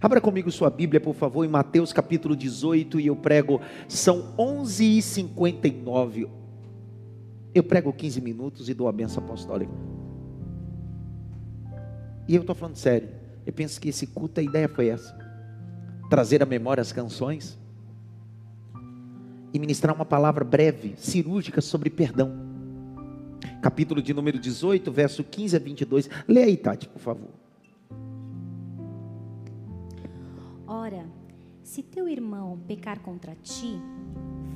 Abra 0.00 0.20
comigo 0.20 0.50
sua 0.50 0.68
Bíblia, 0.70 1.00
por 1.00 1.14
favor, 1.14 1.44
em 1.44 1.48
Mateus 1.48 1.92
capítulo 1.92 2.36
18, 2.36 3.00
e 3.00 3.06
eu 3.06 3.16
prego, 3.16 3.60
são 3.88 4.34
11h59. 4.36 6.28
Eu 7.54 7.64
prego 7.64 7.92
15 7.92 8.20
minutos 8.20 8.68
e 8.68 8.74
dou 8.74 8.88
a 8.88 8.92
benção 8.92 9.24
apostólica. 9.24 9.72
E 12.28 12.34
eu 12.34 12.42
estou 12.42 12.54
falando 12.54 12.76
sério. 12.76 13.08
Eu 13.46 13.52
penso 13.52 13.80
que 13.80 13.88
esse 13.88 14.06
culto, 14.06 14.40
a 14.40 14.42
ideia 14.42 14.68
foi 14.68 14.88
essa: 14.88 15.16
trazer 16.10 16.42
à 16.42 16.46
memória 16.46 16.80
as 16.80 16.92
canções 16.92 17.58
e 19.54 19.58
ministrar 19.58 19.94
uma 19.94 20.04
palavra 20.04 20.44
breve, 20.44 20.94
cirúrgica 20.98 21.60
sobre 21.62 21.88
perdão. 21.88 22.44
Capítulo 23.62 24.02
de 24.02 24.12
número 24.12 24.38
18, 24.38 24.92
verso 24.92 25.24
15 25.24 25.56
a 25.56 25.58
22. 25.58 26.10
Leia 26.28 26.46
aí, 26.46 26.56
Tati, 26.56 26.88
por 26.88 26.98
favor. 26.98 27.45
Ora, 30.86 31.04
se 31.64 31.82
teu 31.82 32.08
irmão 32.08 32.60
pecar 32.64 33.00
contra 33.00 33.34
ti, 33.34 33.76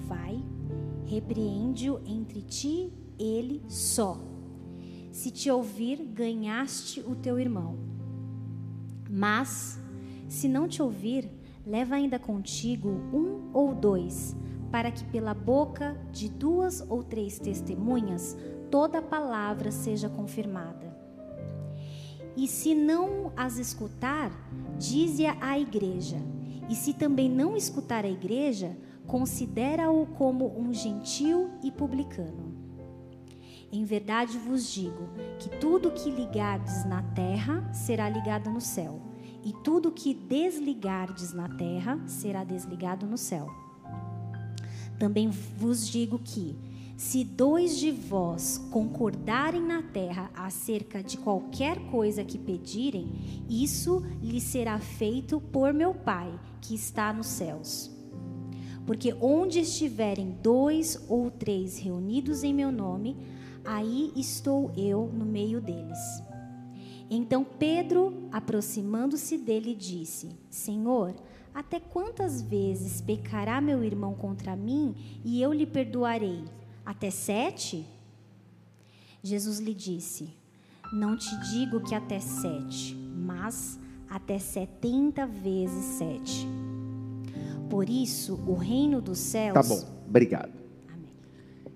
vai, 0.07 0.41
repreende-o 1.05 2.01
entre 2.07 2.41
ti 2.41 2.93
ele 3.19 3.61
só. 3.67 4.17
Se 5.11 5.33
te 5.33 5.51
ouvir, 5.51 5.97
ganhaste 6.05 7.01
o 7.01 7.17
teu 7.17 7.37
irmão. 7.37 7.77
Mas, 9.11 9.77
se 10.29 10.47
não 10.47 10.69
te 10.69 10.81
ouvir, 10.81 11.29
leva 11.67 11.97
ainda 11.97 12.17
contigo 12.17 12.91
um 13.13 13.51
ou 13.53 13.75
dois, 13.75 14.37
para 14.71 14.93
que 14.93 15.03
pela 15.07 15.35
boca 15.35 16.01
de 16.13 16.29
duas 16.29 16.81
ou 16.89 17.03
três 17.03 17.41
testemunhas 17.41 18.37
toda 18.71 19.03
palavra 19.03 19.73
seja 19.73 20.09
confirmada. 20.09 20.90
E 22.37 22.47
se 22.47 22.75
não 22.75 23.33
as 23.37 23.57
escutar, 23.59 24.31
dize 24.79 25.27
à 25.27 25.59
igreja. 25.59 26.17
E 26.69 26.75
se 26.75 26.95
também 26.95 27.29
não 27.29 27.57
escutar 27.57 28.05
a 28.05 28.09
igreja, 28.09 28.77
considera-o 29.07 30.07
como 30.07 30.59
um 30.59 30.73
gentil 30.73 31.51
e 31.63 31.71
publicano. 31.71 32.55
Em 33.73 33.85
verdade 33.85 34.37
vos 34.39 34.73
digo 34.73 35.09
que 35.39 35.49
tudo 35.49 35.93
que 35.93 36.11
ligardes 36.11 36.85
na 36.85 37.03
terra 37.03 37.73
será 37.73 38.09
ligado 38.09 38.51
no 38.51 38.61
céu, 38.61 39.01
e 39.45 39.53
tudo 39.65 39.93
que 39.93 40.13
desligardes 40.13 41.33
na 41.33 41.49
terra 41.49 42.01
será 42.07 42.45
desligado 42.45 43.07
no 43.07 43.17
céu. 43.17 43.49
Também 44.99 45.31
vos 45.31 45.89
digo 45.89 46.19
que 46.19 46.57
se 47.01 47.25
dois 47.25 47.79
de 47.79 47.91
vós 47.91 48.59
concordarem 48.71 49.63
na 49.63 49.83
terra 49.83 50.31
acerca 50.35 51.03
de 51.03 51.17
qualquer 51.17 51.79
coisa 51.91 52.23
que 52.23 52.37
pedirem, 52.37 53.11
isso 53.49 54.05
lhe 54.23 54.39
será 54.39 54.79
feito 54.79 55.41
por 55.41 55.73
meu 55.73 55.95
Pai, 55.95 56.31
que 56.61 56.75
está 56.75 57.11
nos 57.11 57.27
céus. 57.27 57.91
Porque 58.87 59.15
onde 59.19 59.61
estiverem 59.61 60.37
dois 60.43 61.03
ou 61.09 61.31
três 61.31 61.79
reunidos 61.79 62.45
em 62.45 62.53
meu 62.53 62.71
nome, 62.71 63.17
aí 63.65 64.13
estou 64.15 64.71
eu 64.77 65.11
no 65.11 65.25
meio 65.25 65.59
deles. 65.59 65.99
Então 67.09 67.43
Pedro, 67.43 68.29
aproximando-se 68.31 69.39
dele, 69.39 69.75
disse: 69.75 70.29
Senhor, 70.51 71.15
até 71.55 71.81
quantas 71.81 72.43
vezes 72.43 73.01
pecará 73.01 73.59
meu 73.59 73.83
irmão 73.83 74.13
contra 74.13 74.55
mim 74.55 74.95
e 75.25 75.41
eu 75.41 75.51
lhe 75.51 75.65
perdoarei? 75.65 76.60
Até 76.85 77.11
sete? 77.11 77.87
Jesus 79.23 79.59
lhe 79.59 79.75
disse: 79.75 80.31
Não 80.93 81.17
te 81.17 81.39
digo 81.51 81.81
que 81.81 81.95
até 81.95 82.19
sete, 82.21 82.95
mas 82.95 83.79
até 84.09 84.39
setenta 84.39 85.27
vezes 85.27 85.85
sete. 85.99 86.49
Por 87.69 87.89
isso, 87.89 88.35
o 88.47 88.55
reino 88.55 89.01
dos 89.01 89.19
céus. 89.19 89.55
Tá 89.55 89.63
bom, 89.63 89.81
obrigado. 90.09 90.53
Amém. 90.89 91.13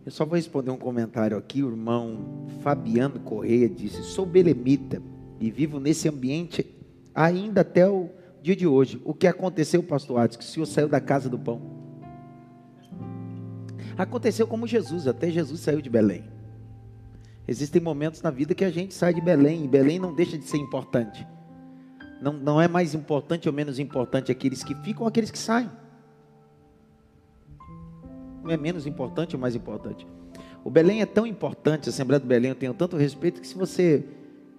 Eu 0.05 0.11
só 0.11 0.25
vou 0.25 0.35
responder 0.35 0.71
um 0.71 0.77
comentário 0.77 1.37
aqui. 1.37 1.63
O 1.63 1.71
irmão 1.71 2.47
Fabiano 2.63 3.21
Correia 3.21 3.69
disse: 3.69 4.03
Sou 4.03 4.27
belemita 4.27 5.01
e 5.39 5.51
vivo 5.51 5.79
nesse 5.79 6.09
ambiente 6.09 6.67
ainda 7.15 7.61
até 7.61 7.89
o 7.89 8.11
dia 8.43 8.57
de 8.57 8.67
hoje. 8.67 9.01
O 9.05 9.15
que 9.15 9.27
aconteceu, 9.27 9.83
pastor 9.83 10.19
Atos? 10.21 10.37
Que 10.37 10.45
o 10.45 10.47
senhor 10.47 10.67
saiu 10.67 10.89
da 10.89 11.01
casa 11.01 11.29
do 11.29 11.39
pão. 11.39 11.84
Aconteceu 13.97 14.47
como 14.47 14.67
Jesus, 14.67 15.07
até 15.07 15.31
Jesus 15.31 15.61
saiu 15.61 15.81
de 15.81 15.89
Belém. 15.89 16.25
Existem 17.47 17.81
momentos 17.81 18.23
na 18.23 18.31
vida 18.31 18.55
que 18.55 18.65
a 18.65 18.71
gente 18.71 18.95
sai 18.95 19.15
de 19.15 19.21
Belém, 19.21 19.65
e 19.65 19.69
Belém 19.69 19.99
não 19.99 20.15
deixa 20.15 20.37
de 20.37 20.45
ser 20.45 20.57
importante. 20.57 21.27
Não, 22.21 22.33
não 22.33 22.61
é 22.61 22.67
mais 22.67 22.95
importante 22.95 23.49
ou 23.49 23.55
menos 23.55 23.79
importante 23.79 24.33
aqueles 24.33 24.65
que 24.65 24.75
ficam 24.77 25.03
ou 25.03 25.09
aqueles 25.09 25.31
que 25.31 25.39
saem. 25.39 25.71
Não 28.43 28.51
é 28.51 28.57
menos 28.57 28.87
importante 28.87 29.37
ou 29.37 29.41
mais 29.41 29.55
importante. 29.55 30.07
O 30.65 30.71
Belém 30.71 31.03
é 31.03 31.07
tão 31.07 31.27
importante, 31.27 31.89
a 31.89 31.91
Assembleia 31.91 32.19
do 32.19 32.27
Belém, 32.27 32.49
eu 32.49 32.55
tenho 32.55 32.75
tanto 32.75 32.97
respeito 32.97 33.41
que 33.41 33.47
se 33.47 33.55
você 33.55 34.05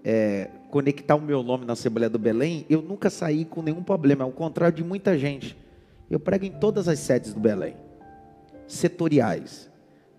é, 0.04 0.50
conectar 0.70 1.16
o 1.16 1.22
meu 1.22 1.42
nome 1.42 1.66
na 1.66 1.74
Assembleia 1.74 2.10
do 2.10 2.20
Belém, 2.20 2.66
eu 2.70 2.82
nunca 2.82 3.10
saí 3.10 3.44
com 3.44 3.62
nenhum 3.64 3.84
problema, 3.84 4.24
ao 4.24 4.32
contrário 4.32 4.78
de 4.78 4.84
muita 4.84 5.18
gente. 5.18 5.58
Eu 6.10 6.20
prego 6.20 6.46
em 6.46 6.52
todas 6.52 6.88
as 6.88 7.00
sedes 7.00 7.34
do 7.34 7.40
Belém 7.40 7.85
setoriais. 8.68 9.70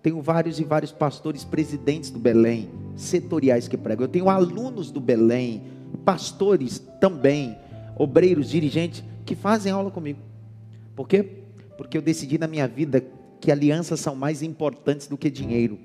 Tenho 0.01 0.21
vários 0.21 0.59
e 0.59 0.63
vários 0.63 0.91
pastores 0.91 1.43
presidentes 1.43 2.09
do 2.09 2.19
Belém, 2.19 2.69
setoriais 2.95 3.67
que 3.67 3.77
pregam. 3.77 4.05
Eu 4.05 4.09
tenho 4.09 4.29
alunos 4.29 4.91
do 4.91 5.01
Belém, 5.01 5.63
pastores 6.05 6.79
também, 7.01 7.57
obreiros, 7.97 8.49
dirigentes 8.49 9.03
que 9.25 9.35
fazem 9.35 9.71
aula 9.71 9.91
comigo. 9.91 10.19
Por 10.95 11.07
quê? 11.07 11.23
Porque 11.77 11.97
eu 11.97 12.01
decidi 12.01 12.37
na 12.37 12.47
minha 12.47 12.67
vida 12.67 13.03
que 13.41 13.51
alianças 13.51 13.99
são 13.99 14.15
mais 14.15 14.41
importantes 14.41 15.07
do 15.07 15.17
que 15.17 15.29
dinheiro. 15.29 15.77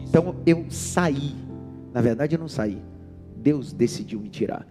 Então 0.00 0.36
eu 0.44 0.66
saí. 0.68 1.34
Na 1.92 2.00
verdade, 2.00 2.34
eu 2.34 2.40
não 2.40 2.48
saí. 2.48 2.82
Deus 3.36 3.72
decidiu 3.72 4.20
me 4.20 4.28
tirar. 4.28 4.66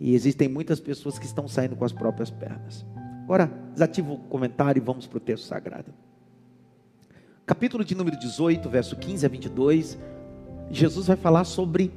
E 0.00 0.14
existem 0.14 0.48
muitas 0.48 0.80
pessoas 0.80 1.18
que 1.18 1.26
estão 1.26 1.46
saindo 1.46 1.76
com 1.76 1.84
as 1.84 1.92
próprias 1.92 2.30
pernas. 2.30 2.84
Agora, 3.24 3.46
desativa 3.72 4.10
o 4.10 4.18
comentário 4.18 4.80
e 4.80 4.84
vamos 4.84 5.06
para 5.06 5.18
o 5.18 5.20
texto 5.20 5.44
sagrado 5.44 5.92
capítulo 7.48 7.82
de 7.82 7.94
número 7.94 8.18
18, 8.18 8.68
verso 8.68 8.94
15 8.94 9.24
a 9.24 9.28
22, 9.30 9.98
Jesus 10.70 11.06
vai 11.06 11.16
falar 11.16 11.44
sobre 11.44 11.90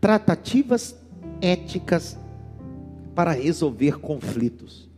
tratativas 0.00 0.96
éticas 1.40 2.18
para 3.14 3.30
resolver 3.30 4.00
conflitos. 4.00 4.90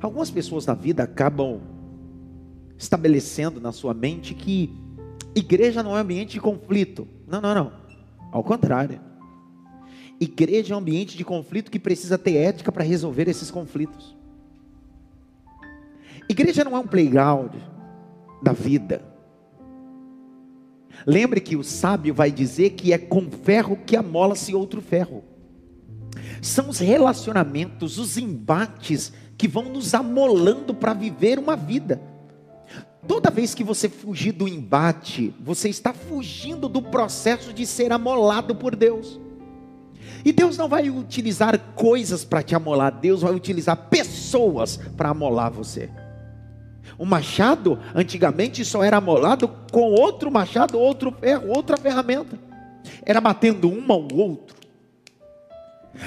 Algumas 0.00 0.30
pessoas 0.30 0.64
na 0.64 0.72
vida 0.72 1.02
acabam 1.02 1.60
estabelecendo 2.78 3.60
na 3.60 3.72
sua 3.72 3.92
mente 3.92 4.32
que 4.32 4.74
igreja 5.34 5.82
não 5.82 5.94
é 5.94 6.00
ambiente 6.00 6.32
de 6.32 6.40
conflito. 6.40 7.06
Não, 7.28 7.42
não, 7.42 7.54
não. 7.54 7.72
Ao 8.32 8.42
contrário. 8.42 8.98
Igreja 10.18 10.72
é 10.72 10.76
um 10.76 10.80
ambiente 10.80 11.18
de 11.18 11.26
conflito 11.26 11.70
que 11.70 11.78
precisa 11.78 12.16
ter 12.16 12.36
ética 12.36 12.72
para 12.72 12.82
resolver 12.82 13.28
esses 13.28 13.50
conflitos. 13.50 14.16
Igreja 16.32 16.64
não 16.64 16.74
é 16.74 16.80
um 16.80 16.86
playground 16.86 17.52
da 18.42 18.52
vida. 18.52 19.04
Lembre 21.06 21.42
que 21.42 21.56
o 21.56 21.62
sábio 21.62 22.14
vai 22.14 22.30
dizer 22.30 22.70
que 22.70 22.90
é 22.90 22.96
com 22.96 23.30
ferro 23.30 23.76
que 23.84 23.94
amola-se 23.94 24.54
outro 24.54 24.80
ferro. 24.80 25.22
São 26.40 26.70
os 26.70 26.78
relacionamentos, 26.78 27.98
os 27.98 28.16
embates 28.16 29.12
que 29.36 29.46
vão 29.46 29.64
nos 29.64 29.92
amolando 29.92 30.72
para 30.72 30.94
viver 30.94 31.38
uma 31.38 31.54
vida. 31.54 32.00
Toda 33.06 33.30
vez 33.30 33.54
que 33.54 33.62
você 33.62 33.90
fugir 33.90 34.32
do 34.32 34.48
embate, 34.48 35.34
você 35.38 35.68
está 35.68 35.92
fugindo 35.92 36.66
do 36.66 36.80
processo 36.80 37.52
de 37.52 37.66
ser 37.66 37.92
amolado 37.92 38.54
por 38.54 38.74
Deus. 38.74 39.20
E 40.24 40.32
Deus 40.32 40.56
não 40.56 40.68
vai 40.68 40.88
utilizar 40.88 41.58
coisas 41.74 42.24
para 42.24 42.42
te 42.42 42.54
amolar, 42.54 42.98
Deus 43.00 43.20
vai 43.20 43.34
utilizar 43.34 43.76
pessoas 43.90 44.78
para 44.96 45.10
amolar 45.10 45.52
você. 45.52 45.90
O 46.98 47.04
machado, 47.04 47.78
antigamente, 47.94 48.64
só 48.64 48.82
era 48.82 48.98
amolado 48.98 49.48
com 49.70 49.92
outro 49.92 50.30
machado, 50.30 50.78
outro 50.78 51.10
ferro, 51.12 51.48
outra 51.48 51.76
ferramenta. 51.76 52.38
Era 53.04 53.20
batendo 53.20 53.68
um 53.68 53.92
ao 53.92 54.06
outro. 54.14 54.62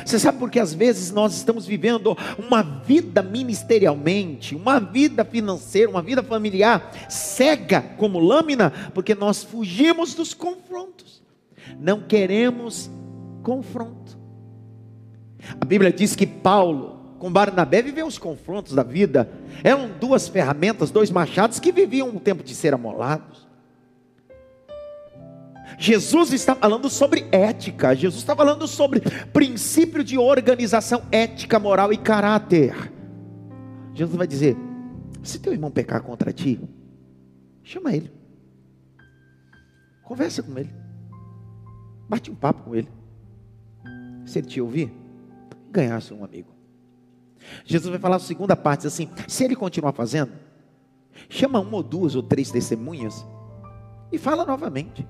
Você 0.03 0.17
sabe 0.17 0.39
por 0.39 0.49
que 0.49 0.59
às 0.59 0.73
vezes 0.73 1.11
nós 1.11 1.35
estamos 1.35 1.65
vivendo 1.65 2.17
uma 2.39 2.63
vida 2.63 3.21
ministerialmente, 3.21 4.55
uma 4.55 4.79
vida 4.79 5.23
financeira, 5.23 5.89
uma 5.89 6.01
vida 6.01 6.23
familiar 6.23 6.91
cega 7.07 7.81
como 7.97 8.19
lâmina, 8.19 8.71
porque 8.93 9.13
nós 9.13 9.43
fugimos 9.43 10.15
dos 10.15 10.33
confrontos. 10.33 11.21
Não 11.79 12.01
queremos 12.01 12.89
confronto. 13.43 14.17
A 15.61 15.65
Bíblia 15.65 15.91
diz 15.91 16.15
que 16.15 16.25
Paulo 16.25 17.04
com 17.25 17.31
Barnabé 17.31 17.81
viveu 17.81 18.05
os 18.05 18.19
confrontos 18.19 18.73
da 18.73 18.83
vida. 18.83 19.27
Eram 19.63 19.89
duas 19.99 20.27
ferramentas, 20.27 20.91
dois 20.91 21.09
machados 21.09 21.59
que 21.59 21.71
viviam 21.71 22.09
um 22.09 22.19
tempo 22.19 22.43
de 22.43 22.53
ser 22.53 22.71
amolados. 22.71 23.47
Jesus 25.79 26.31
está 26.33 26.53
falando 26.53 26.87
sobre 26.87 27.27
ética, 27.31 27.95
Jesus 27.95 28.21
está 28.21 28.35
falando 28.35 28.67
sobre 28.67 29.01
princípio 29.33 30.03
de 30.03 30.19
organização 30.19 31.01
ética, 31.11 31.57
moral 31.57 31.91
e 31.91 31.97
caráter. 31.97 32.93
Jesus 33.95 34.15
vai 34.15 34.27
dizer: 34.27 34.55
se 35.23 35.39
teu 35.39 35.51
irmão 35.51 35.71
pecar 35.71 36.03
contra 36.03 36.31
ti, 36.31 36.61
chama 37.63 37.91
ele, 37.91 38.11
conversa 40.03 40.43
com 40.43 40.55
ele, 40.59 40.69
bate 42.07 42.29
um 42.29 42.35
papo 42.35 42.65
com 42.65 42.75
ele. 42.75 42.87
Se 44.27 44.37
ele 44.37 44.47
te 44.47 44.61
ouvir, 44.61 44.93
ganhasse 45.71 46.13
um 46.13 46.23
amigo. 46.23 46.54
Jesus 47.65 47.89
vai 47.89 47.99
falar 47.99 48.17
a 48.17 48.19
segunda 48.19 48.55
parte 48.55 48.87
assim: 48.87 49.09
se 49.27 49.43
ele 49.43 49.55
continuar 49.55 49.93
fazendo, 49.93 50.31
chama 51.29 51.59
uma 51.59 51.77
ou 51.77 51.83
duas 51.83 52.15
ou 52.15 52.23
três 52.23 52.51
testemunhas 52.51 53.25
e 54.11 54.17
fala 54.17 54.45
novamente. 54.45 55.07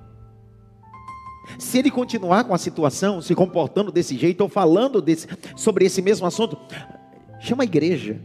Se 1.60 1.78
ele 1.78 1.92
continuar 1.92 2.44
com 2.44 2.54
a 2.54 2.58
situação, 2.58 3.22
se 3.22 3.36
comportando 3.36 3.92
desse 3.92 4.18
jeito 4.18 4.42
ou 4.42 4.50
falando 4.50 5.02
desse, 5.02 5.28
sobre 5.56 5.86
esse 5.86 6.02
mesmo 6.02 6.26
assunto, 6.26 6.58
chama 7.40 7.64
a 7.64 7.66
igreja. 7.66 8.20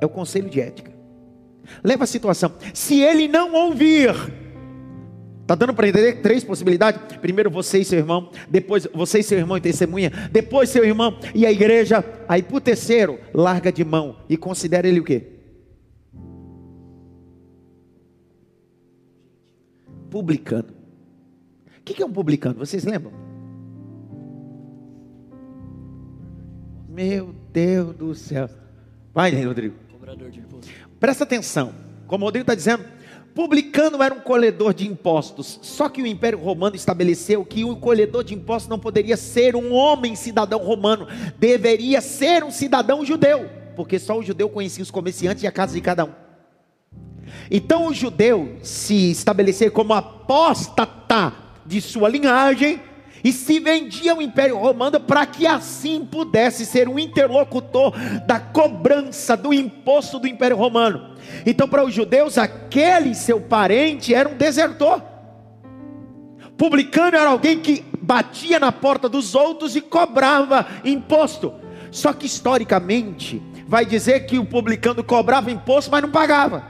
É 0.00 0.06
o 0.06 0.08
conselho 0.08 0.48
de 0.48 0.60
ética. 0.60 0.92
Leva 1.82 2.04
a 2.04 2.06
situação. 2.06 2.52
Se 2.72 3.00
ele 3.00 3.28
não 3.28 3.52
ouvir, 3.52 4.14
Está 5.48 5.54
dando 5.54 5.72
para 5.72 5.88
entender 5.88 6.20
três 6.20 6.44
possibilidades? 6.44 7.00
Primeiro 7.22 7.50
você 7.50 7.78
e 7.78 7.84
seu 7.84 7.98
irmão, 7.98 8.28
depois 8.50 8.86
você 8.92 9.20
e 9.20 9.22
seu 9.22 9.38
irmão 9.38 9.56
e 9.56 9.60
testemunha, 9.62 10.10
depois 10.30 10.68
seu 10.68 10.84
irmão 10.84 11.18
e 11.34 11.46
a 11.46 11.50
igreja. 11.50 12.04
Aí 12.28 12.42
para 12.42 12.56
o 12.58 12.60
terceiro, 12.60 13.18
larga 13.32 13.72
de 13.72 13.82
mão 13.82 14.16
e 14.28 14.36
considera 14.36 14.86
ele 14.86 15.00
o 15.00 15.04
quê? 15.04 15.24
Publicano. 20.10 20.68
O 21.78 21.82
que 21.82 22.02
é 22.02 22.04
um 22.04 22.12
publicano? 22.12 22.58
Vocês 22.58 22.84
lembram? 22.84 23.12
Meu 26.86 27.34
Deus 27.54 27.96
do 27.96 28.14
céu. 28.14 28.50
Vai, 29.14 29.30
Rodrigo. 29.42 29.76
Presta 31.00 31.24
atenção. 31.24 31.72
Como 32.06 32.24
o 32.24 32.26
Rodrigo 32.26 32.42
está 32.42 32.54
dizendo, 32.54 32.84
Publicano 33.34 34.02
era 34.02 34.12
um 34.12 34.20
colhedor 34.20 34.74
de 34.74 34.86
impostos, 34.86 35.60
só 35.62 35.88
que 35.88 36.02
o 36.02 36.06
Império 36.06 36.38
Romano 36.38 36.74
estabeleceu 36.74 37.44
que 37.44 37.64
o 37.64 37.76
colhedor 37.76 38.24
de 38.24 38.34
impostos 38.34 38.68
não 38.68 38.78
poderia 38.78 39.16
ser 39.16 39.54
um 39.54 39.72
homem 39.72 40.16
cidadão 40.16 40.58
romano, 40.58 41.06
deveria 41.38 42.00
ser 42.00 42.42
um 42.42 42.50
cidadão 42.50 43.04
judeu, 43.04 43.48
porque 43.76 43.98
só 43.98 44.18
o 44.18 44.22
judeu 44.22 44.48
conhecia 44.48 44.82
os 44.82 44.90
comerciantes 44.90 45.44
e 45.44 45.46
a 45.46 45.52
casa 45.52 45.74
de 45.74 45.80
cada 45.80 46.04
um. 46.04 46.12
Então 47.50 47.86
o 47.86 47.94
judeu 47.94 48.56
se 48.62 49.10
estabelecer 49.10 49.70
como 49.70 49.94
apóstata 49.94 51.32
de 51.64 51.80
sua 51.80 52.08
linhagem 52.08 52.80
e 53.22 53.32
se 53.32 53.58
vendia 53.58 54.12
ao 54.12 54.22
Império 54.22 54.56
Romano 54.56 55.00
para 55.00 55.26
que 55.26 55.46
assim 55.46 56.04
pudesse 56.04 56.64
ser 56.64 56.88
um 56.88 56.98
interlocutor 56.98 57.92
da 58.26 58.38
cobrança 58.38 59.36
do 59.36 59.52
imposto 59.52 60.18
do 60.18 60.26
Império 60.26 60.56
Romano. 60.56 61.16
Então, 61.44 61.68
para 61.68 61.84
os 61.84 61.92
judeus, 61.92 62.38
aquele 62.38 63.14
seu 63.14 63.40
parente 63.40 64.14
era 64.14 64.28
um 64.28 64.36
desertor. 64.36 65.02
Publicano 66.56 67.16
era 67.16 67.28
alguém 67.28 67.60
que 67.60 67.84
batia 68.00 68.58
na 68.58 68.72
porta 68.72 69.08
dos 69.08 69.34
outros 69.34 69.76
e 69.76 69.80
cobrava 69.80 70.66
imposto. 70.84 71.52
Só 71.90 72.12
que 72.12 72.26
historicamente, 72.26 73.42
vai 73.66 73.84
dizer 73.86 74.26
que 74.26 74.38
o 74.38 74.44
publicano 74.44 75.04
cobrava 75.04 75.50
imposto, 75.50 75.90
mas 75.90 76.02
não 76.02 76.10
pagava. 76.10 76.64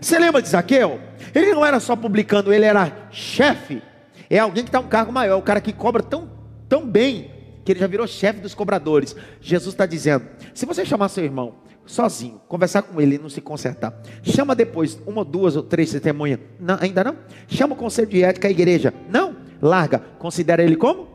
Você 0.00 0.18
lembra 0.18 0.42
de 0.42 0.48
Zaqueu? 0.48 1.00
Ele 1.34 1.52
não 1.52 1.64
era 1.64 1.80
só 1.80 1.96
publicano, 1.96 2.52
ele 2.52 2.64
era 2.64 3.08
chefe. 3.10 3.82
É 4.30 4.38
alguém 4.38 4.64
que 4.64 4.68
está 4.68 4.80
um 4.80 4.88
cargo 4.88 5.12
maior, 5.12 5.38
o 5.38 5.42
cara 5.42 5.60
que 5.60 5.72
cobra 5.72 6.02
tão, 6.02 6.30
tão 6.68 6.86
bem 6.86 7.30
que 7.64 7.72
ele 7.72 7.80
já 7.80 7.86
virou 7.86 8.06
chefe 8.06 8.40
dos 8.40 8.54
cobradores. 8.54 9.14
Jesus 9.40 9.74
está 9.74 9.86
dizendo: 9.86 10.26
se 10.54 10.66
você 10.66 10.84
chamar 10.84 11.08
seu 11.08 11.24
irmão 11.24 11.54
sozinho, 11.88 12.40
conversar 12.46 12.82
com 12.82 13.00
ele 13.00 13.16
e 13.16 13.18
não 13.18 13.28
se 13.28 13.40
consertar. 13.40 14.00
Chama 14.22 14.54
depois 14.54 15.00
uma, 15.06 15.24
duas 15.24 15.56
ou 15.56 15.62
três 15.62 15.90
testemunhas. 15.90 16.38
Não, 16.60 16.76
ainda 16.80 17.02
não? 17.02 17.16
Chama 17.48 17.74
o 17.74 17.76
conselho 17.76 18.08
de 18.08 18.22
ética, 18.22 18.48
a 18.48 18.50
igreja. 18.50 18.92
Não? 19.08 19.36
Larga. 19.60 19.98
Considera 20.18 20.62
ele 20.62 20.76
como? 20.76 21.08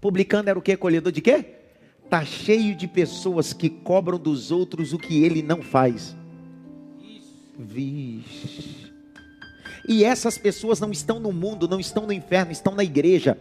Publicando 0.00 0.48
era 0.48 0.58
o 0.58 0.62
que? 0.62 0.76
Colhedor 0.76 1.12
de 1.12 1.20
quê? 1.20 1.44
Está 2.04 2.24
cheio 2.24 2.76
de 2.76 2.86
pessoas 2.86 3.52
que 3.52 3.68
cobram 3.68 4.18
dos 4.18 4.52
outros 4.52 4.92
o 4.92 4.98
que 4.98 5.24
ele 5.24 5.42
não 5.42 5.60
faz. 5.60 6.16
Vixe. 7.58 8.85
E 9.88 10.04
essas 10.04 10.36
pessoas 10.36 10.80
não 10.80 10.90
estão 10.90 11.20
no 11.20 11.32
mundo, 11.32 11.68
não 11.68 11.78
estão 11.78 12.06
no 12.06 12.12
inferno, 12.12 12.52
estão 12.52 12.74
na 12.74 12.82
igreja. 12.82 13.38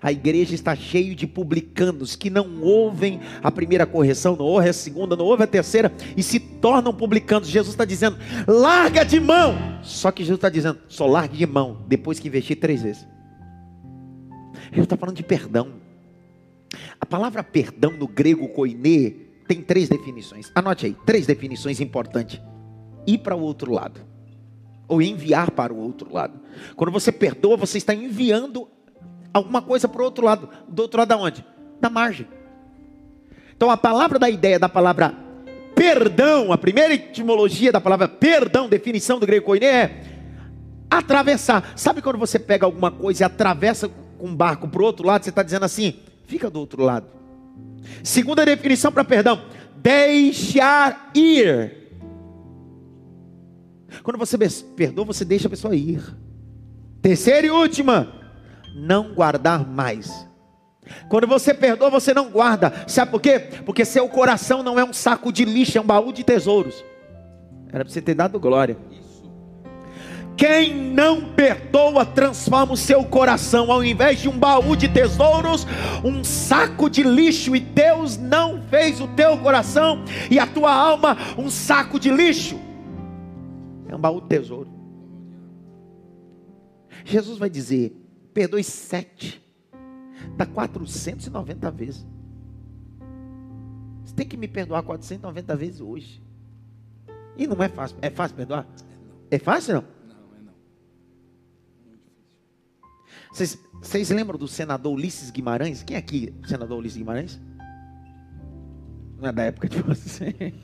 A 0.00 0.12
igreja 0.12 0.54
está 0.54 0.76
cheia 0.76 1.14
de 1.14 1.26
publicanos 1.26 2.14
que 2.14 2.30
não 2.30 2.60
ouvem 2.62 3.20
a 3.42 3.50
primeira 3.50 3.86
correção, 3.86 4.36
não 4.36 4.44
ouvem 4.44 4.68
a 4.68 4.72
segunda, 4.72 5.16
não 5.16 5.24
ouvem 5.24 5.44
a 5.44 5.48
terceira 5.48 5.92
e 6.16 6.22
se 6.22 6.38
tornam 6.38 6.92
publicanos. 6.92 7.48
Jesus 7.48 7.74
está 7.74 7.84
dizendo: 7.84 8.18
larga 8.46 9.04
de 9.04 9.18
mão. 9.18 9.56
Só 9.82 10.12
que 10.12 10.22
Jesus 10.22 10.38
está 10.38 10.48
dizendo: 10.48 10.78
só 10.88 11.06
largue 11.06 11.36
de 11.36 11.46
mão 11.46 11.84
depois 11.88 12.18
que 12.18 12.28
investir 12.28 12.58
três 12.58 12.82
vezes. 12.82 13.06
Ele 14.70 14.82
está 14.82 14.96
falando 14.96 15.16
de 15.16 15.22
perdão. 15.22 15.72
A 17.00 17.06
palavra 17.06 17.42
perdão 17.42 17.92
no 17.92 18.06
grego 18.06 18.48
koine 18.48 19.28
tem 19.46 19.62
três 19.62 19.88
definições. 19.88 20.52
Anote 20.54 20.86
aí, 20.86 20.96
três 21.06 21.26
definições 21.26 21.80
importantes. 21.80 22.40
Ir 23.06 23.18
para 23.18 23.34
o 23.34 23.40
outro 23.40 23.72
lado. 23.72 24.07
Ou 24.88 25.02
enviar 25.02 25.50
para 25.50 25.72
o 25.72 25.78
outro 25.78 26.12
lado. 26.12 26.40
Quando 26.74 26.90
você 26.90 27.12
perdoa, 27.12 27.56
você 27.56 27.78
está 27.78 27.94
enviando 27.94 28.66
alguma 29.32 29.62
coisa 29.62 29.86
para 29.86 30.00
o 30.00 30.04
outro 30.04 30.24
lado. 30.24 30.48
Do 30.66 30.82
outro 30.82 30.98
lado 30.98 31.08
da 31.08 31.16
onde? 31.16 31.44
Da 31.80 31.90
margem. 31.90 32.26
Então 33.54 33.70
a 33.70 33.76
palavra 33.76 34.18
da 34.18 34.30
ideia 34.30 34.58
da 34.58 34.68
palavra 34.68 35.14
perdão, 35.74 36.52
a 36.52 36.58
primeira 36.58 36.94
etimologia 36.94 37.70
da 37.70 37.80
palavra 37.80 38.08
perdão, 38.08 38.68
definição 38.68 39.18
do 39.18 39.26
grego 39.26 39.46
koine 39.46 39.66
é 39.66 40.02
atravessar. 40.90 41.72
Sabe 41.76 42.02
quando 42.02 42.18
você 42.18 42.38
pega 42.38 42.66
alguma 42.66 42.90
coisa 42.90 43.22
e 43.22 43.24
atravessa 43.24 43.88
com 43.88 44.26
um 44.26 44.34
barco 44.34 44.66
para 44.66 44.82
o 44.82 44.84
outro 44.84 45.06
lado, 45.06 45.22
você 45.22 45.30
está 45.30 45.42
dizendo 45.42 45.64
assim, 45.64 45.94
fica 46.26 46.50
do 46.50 46.58
outro 46.58 46.82
lado. 46.82 47.06
Segunda 48.02 48.44
definição 48.44 48.90
para 48.90 49.04
perdão, 49.04 49.42
deixar 49.76 51.10
ir. 51.14 51.87
Quando 54.02 54.18
você 54.18 54.36
perdoa, 54.76 55.04
você 55.04 55.24
deixa 55.24 55.46
a 55.46 55.50
pessoa 55.50 55.74
ir. 55.74 56.02
Terceira 57.00 57.46
e 57.46 57.50
última, 57.50 58.12
não 58.74 59.14
guardar 59.14 59.66
mais. 59.66 60.26
Quando 61.08 61.26
você 61.26 61.54
perdoa, 61.54 61.90
você 61.90 62.12
não 62.14 62.30
guarda. 62.30 62.72
Sabe 62.86 63.10
por 63.10 63.20
quê? 63.20 63.38
Porque 63.64 63.84
seu 63.84 64.08
coração 64.08 64.62
não 64.62 64.78
é 64.78 64.84
um 64.84 64.92
saco 64.92 65.32
de 65.32 65.44
lixo, 65.44 65.78
é 65.78 65.80
um 65.80 65.86
baú 65.86 66.12
de 66.12 66.24
tesouros. 66.24 66.84
Era 67.68 67.84
para 67.84 67.92
você 67.92 68.00
ter 68.00 68.14
dado 68.14 68.40
glória. 68.40 68.76
Quem 70.36 70.72
não 70.72 71.32
perdoa 71.34 72.06
transforma 72.06 72.72
o 72.72 72.76
seu 72.76 73.02
coração, 73.04 73.72
ao 73.72 73.82
invés 73.82 74.20
de 74.20 74.28
um 74.28 74.38
baú 74.38 74.76
de 74.76 74.88
tesouros, 74.88 75.66
um 76.04 76.22
saco 76.22 76.88
de 76.88 77.02
lixo. 77.02 77.56
E 77.56 77.60
Deus 77.60 78.16
não 78.16 78.62
fez 78.70 79.00
o 79.00 79.08
teu 79.08 79.36
coração 79.38 80.04
e 80.30 80.38
a 80.38 80.46
tua 80.46 80.72
alma 80.72 81.16
um 81.36 81.50
saco 81.50 81.98
de 81.98 82.10
lixo. 82.10 82.67
É 83.98 84.00
baú 84.00 84.20
de 84.20 84.28
tesouro. 84.28 84.70
Jesus 87.04 87.36
vai 87.36 87.50
dizer: 87.50 87.92
perdoe 88.32 88.62
sete, 88.62 89.42
dá 90.36 90.46
490 90.46 91.70
vezes. 91.72 92.06
Você 94.04 94.14
tem 94.14 94.26
que 94.26 94.36
me 94.36 94.46
perdoar 94.46 94.84
490 94.84 95.56
vezes 95.56 95.80
hoje. 95.80 96.22
E 97.36 97.46
não 97.46 97.60
é 97.60 97.68
fácil. 97.68 97.98
É 98.00 98.08
fácil 98.08 98.36
perdoar? 98.36 98.66
É 99.30 99.38
fácil 99.38 99.74
não? 99.74 99.82
Não, 99.82 100.36
é 100.36 100.42
não. 100.42 100.54
Vocês, 103.32 103.58
vocês 103.82 104.10
lembram 104.10 104.38
do 104.38 104.46
senador 104.46 104.94
Ulisses 104.94 105.30
Guimarães? 105.30 105.82
Quem 105.82 105.96
é 105.96 105.98
aqui, 105.98 106.32
senador 106.46 106.78
Ulisses 106.78 106.98
Guimarães? 106.98 107.40
Não 109.18 109.28
é 109.28 109.32
da 109.32 109.42
época 109.42 109.68
de 109.68 109.82
você. 109.82 110.54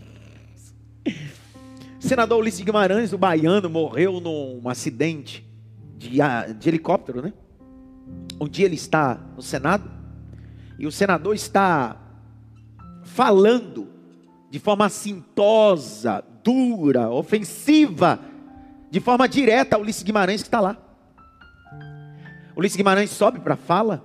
Senador 2.04 2.38
Ulisses 2.38 2.60
Guimarães, 2.60 3.12
o 3.12 3.18
baiano, 3.18 3.70
morreu 3.70 4.20
num 4.20 4.68
acidente 4.68 5.44
de, 5.96 6.18
de 6.58 6.68
helicóptero, 6.68 7.22
né? 7.22 7.32
Um 8.40 8.46
dia 8.46 8.66
ele 8.66 8.74
está 8.74 9.18
no 9.34 9.42
Senado 9.42 9.90
e 10.78 10.86
o 10.86 10.92
senador 10.92 11.34
está 11.34 11.96
falando 13.04 13.88
de 14.50 14.58
forma 14.58 14.84
assintosa, 14.84 16.22
dura, 16.42 17.10
ofensiva, 17.10 18.20
de 18.90 19.00
forma 19.00 19.26
direta 19.26 19.76
ao 19.76 19.82
Ulisses 19.82 20.02
Guimarães 20.02 20.42
que 20.42 20.48
está 20.48 20.60
lá. 20.60 20.76
O 22.54 22.60
Ulisses 22.60 22.76
Guimarães 22.76 23.10
sobe 23.10 23.40
para 23.40 23.54
a 23.54 23.56
fala. 23.56 24.04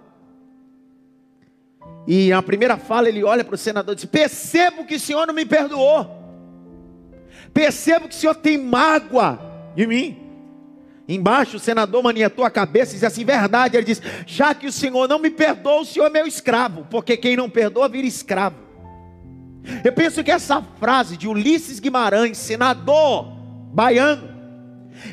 E 2.07 2.29
na 2.29 2.41
primeira 2.41 2.77
fala 2.77 3.09
ele 3.09 3.23
olha 3.23 3.43
para 3.43 3.55
o 3.55 3.57
senador 3.57 3.93
e 3.93 3.95
diz: 3.97 4.05
Percebo 4.05 4.85
que 4.85 4.95
o 4.95 4.99
senhor 4.99 5.27
não 5.27 5.33
me 5.33 5.45
perdoou. 5.45 6.18
Percebo 7.53 8.07
que 8.07 8.15
o 8.15 8.17
senhor 8.17 8.35
tem 8.35 8.57
mágoa 8.57 9.39
de 9.75 9.87
mim. 9.87 10.17
Embaixo 11.07 11.57
o 11.57 11.59
senador 11.59 12.03
maniatou 12.03 12.45
a 12.45 12.51
cabeça 12.51 12.91
e 12.91 12.93
disse 12.93 13.05
assim: 13.05 13.25
verdade. 13.25 13.75
Ele 13.75 13.85
diz: 13.85 13.99
já 14.27 14.53
que 14.53 14.67
o 14.67 14.71
Senhor 14.71 15.07
não 15.07 15.17
me 15.17 15.31
perdoa, 15.31 15.81
o 15.81 15.85
Senhor 15.85 16.05
é 16.05 16.09
meu 16.09 16.27
escravo, 16.27 16.85
porque 16.89 17.17
quem 17.17 17.35
não 17.35 17.49
perdoa 17.49 17.89
vira 17.89 18.05
escravo. 18.05 18.57
Eu 19.83 19.91
penso 19.91 20.23
que 20.23 20.31
essa 20.31 20.61
frase 20.79 21.17
de 21.17 21.27
Ulisses 21.27 21.79
Guimarães, 21.79 22.37
senador 22.37 23.25
baiano, 23.73 24.29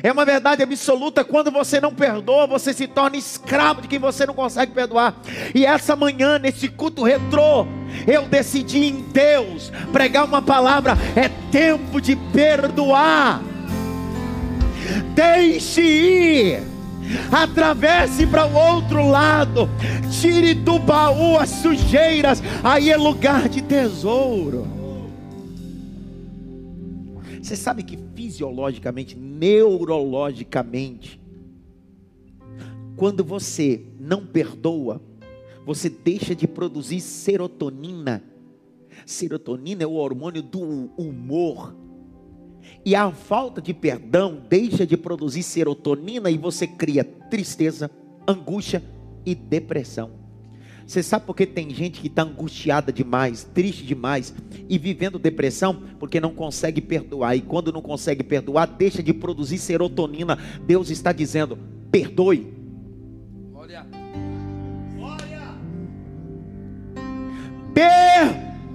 é 0.03 0.11
uma 0.11 0.23
verdade 0.25 0.61
absoluta. 0.61 1.23
Quando 1.23 1.51
você 1.51 1.81
não 1.81 1.93
perdoa, 1.93 2.45
você 2.45 2.73
se 2.73 2.87
torna 2.87 3.17
escravo 3.17 3.81
de 3.81 3.87
quem 3.87 3.99
você 3.99 4.25
não 4.25 4.33
consegue 4.33 4.73
perdoar. 4.73 5.15
E 5.55 5.65
essa 5.65 5.95
manhã, 5.95 6.37
nesse 6.37 6.67
culto 6.67 7.03
retrô, 7.03 7.65
eu 8.05 8.27
decidi 8.27 8.83
em 8.85 9.01
Deus 9.01 9.71
pregar 9.91 10.25
uma 10.25 10.41
palavra: 10.41 10.97
é 11.15 11.29
tempo 11.51 12.01
de 12.01 12.15
perdoar. 12.15 13.41
Deixe 15.13 15.81
ir. 15.81 16.63
Atravesse 17.31 18.27
para 18.27 18.45
o 18.45 18.53
outro 18.53 19.07
lado. 19.07 19.69
Tire 20.11 20.53
do 20.53 20.77
baú 20.77 21.37
as 21.37 21.47
sujeiras. 21.49 22.43
Aí 22.63 22.89
é 22.89 22.97
lugar 22.97 23.47
de 23.47 23.61
tesouro. 23.61 24.67
Você 27.41 27.55
sabe 27.55 27.83
que 27.83 27.97
fisiologicamente, 28.13 29.15
neurologicamente, 29.15 31.17
quando 32.97 33.23
você 33.23 33.83
não 33.97 34.25
perdoa, 34.25 35.01
você 35.67 35.89
deixa 35.89 36.33
de 36.33 36.47
produzir 36.47 37.01
serotonina. 37.01 38.23
Serotonina 39.05 39.83
é 39.83 39.85
o 39.85 39.95
hormônio 39.95 40.41
do 40.41 40.89
humor. 40.97 41.75
E 42.85 42.95
a 42.95 43.11
falta 43.11 43.61
de 43.61 43.73
perdão 43.73 44.41
deixa 44.47 44.87
de 44.87 44.95
produzir 44.95 45.43
serotonina 45.43 46.31
e 46.31 46.37
você 46.37 46.65
cria 46.65 47.03
tristeza, 47.03 47.91
angústia 48.25 48.81
e 49.25 49.35
depressão. 49.35 50.11
Você 50.85 51.03
sabe 51.03 51.25
por 51.25 51.35
que 51.35 51.45
tem 51.45 51.69
gente 51.71 51.99
que 51.99 52.07
está 52.07 52.23
angustiada 52.23 52.89
demais, 52.89 53.43
triste 53.43 53.85
demais 53.85 54.33
e 54.69 54.77
vivendo 54.77 55.19
depressão? 55.19 55.83
Porque 55.99 56.21
não 56.21 56.33
consegue 56.33 56.79
perdoar. 56.79 57.35
E 57.35 57.41
quando 57.41 57.73
não 57.73 57.81
consegue 57.81 58.23
perdoar, 58.23 58.67
deixa 58.67 59.03
de 59.03 59.13
produzir 59.13 59.57
serotonina. 59.57 60.37
Deus 60.65 60.89
está 60.89 61.11
dizendo: 61.11 61.59
perdoe. 61.91 62.53
Olha. 63.53 64.06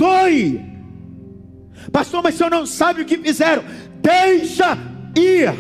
Perdoe. 0.03 0.61
Pastor, 1.93 2.23
mas 2.23 2.35
o 2.35 2.39
senhor 2.39 2.51
não 2.51 2.67
sabe 2.67 3.03
o 3.03 3.05
que 3.05 3.17
fizeram. 3.19 3.63
Deixa 4.01 4.77
ir. 5.17 5.55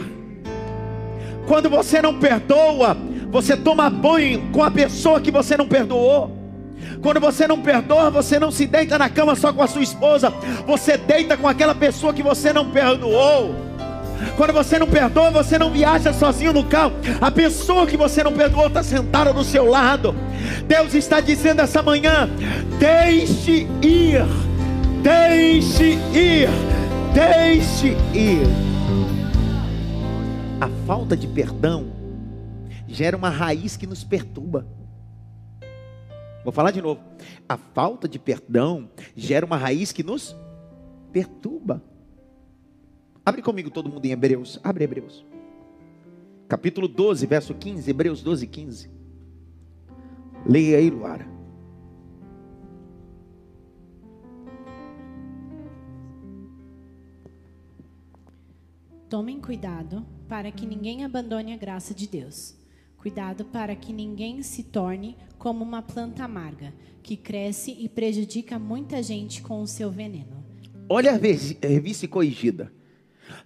Quando 1.47 1.71
você 1.71 2.03
não 2.03 2.19
perdoa, 2.19 2.97
você 3.31 3.57
toma 3.57 3.89
banho 3.89 4.51
com 4.51 4.63
a 4.63 4.71
pessoa 4.71 5.21
que 5.21 5.31
você 5.31 5.57
não 5.57 5.69
perdoou. 5.69 6.37
Quando 7.01 7.21
você 7.21 7.47
não 7.47 7.61
perdoa, 7.63 8.11
você 8.11 8.39
não 8.39 8.51
se 8.51 8.67
deita 8.67 8.99
na 8.99 9.09
cama 9.09 9.37
só 9.37 9.53
com 9.53 9.63
a 9.63 9.69
sua 9.69 9.83
esposa, 9.83 10.31
você 10.67 10.97
deita 10.97 11.37
com 11.37 11.47
aquela 11.47 11.75
pessoa 11.75 12.13
que 12.13 12.23
você 12.23 12.53
não 12.53 12.71
perdoou. 12.71 13.55
Quando 14.37 14.53
você 14.53 14.79
não 14.79 14.87
perdoa, 14.87 15.31
você 15.31 15.59
não 15.59 15.71
viaja 15.71 16.13
sozinho 16.13 16.53
no 16.53 16.65
carro. 16.65 16.93
A 17.21 17.31
pessoa 17.31 17.87
que 17.87 17.97
você 17.97 18.23
não 18.23 18.33
perdoou 18.33 18.67
está 18.67 18.83
sentada 18.83 19.33
do 19.33 19.45
seu 19.45 19.67
lado. 19.67 20.15
Deus 20.67 20.95
está 20.95 21.21
dizendo 21.21 21.61
essa 21.61 21.83
manhã: 21.83 22.29
deixe 22.79 23.67
ir 23.83 24.23
Deixe 25.03 25.95
ir, 26.15 26.49
deixe 27.13 27.89
ir. 28.17 28.47
A 30.61 30.69
falta 30.87 31.17
de 31.17 31.27
perdão 31.27 31.93
gera 32.87 33.17
uma 33.17 33.29
raiz 33.29 33.77
que 33.77 33.85
nos 33.85 34.05
perturba. 34.05 34.65
Vou 36.45 36.53
falar 36.53 36.71
de 36.71 36.81
novo. 36.81 37.01
A 37.49 37.57
falta 37.57 38.09
de 38.09 38.17
perdão 38.17 38.89
gera 39.17 39.45
uma 39.45 39.57
raiz 39.57 39.91
que 39.91 40.05
nos 40.05 40.37
perturba. 41.13 41.83
Abre 43.25 43.41
comigo 43.41 43.71
todo 43.71 43.89
mundo 43.89 44.05
em 44.05 44.11
Hebreus. 44.11 44.59
Abre 44.65 44.83
Hebreus. 44.83 45.25
Capítulo 46.49 46.89
12, 46.89 47.25
verso 47.27 47.55
15. 47.55 47.89
Hebreus 47.89 48.21
12, 48.21 48.47
15. 48.49 48.91
Leia 50.45 50.79
aí, 50.79 50.91
Luara. 50.91 51.31
Tomem 59.09 59.41
cuidado 59.41 60.05
para 60.27 60.51
que 60.51 60.67
ninguém 60.67 61.05
abandone 61.05 61.53
a 61.53 61.57
graça 61.57 61.95
de 61.95 62.09
Deus. 62.09 62.57
Cuidado 62.97 63.45
para 63.45 63.77
que 63.77 63.93
ninguém 63.93 64.43
se 64.43 64.65
torne 64.65 65.17
como 65.39 65.63
uma 65.63 65.83
planta 65.83 66.25
amarga, 66.25 66.73
que 67.03 67.17
cresce 67.17 67.71
e 67.79 67.89
prejudica 67.89 68.59
muita 68.59 69.03
gente 69.03 69.43
com 69.43 69.61
o 69.61 69.67
seu 69.67 69.91
veneno. 69.91 70.43
Olha 70.89 71.13
a 71.13 71.17
revista 71.17 72.09
corrigida. 72.09 72.73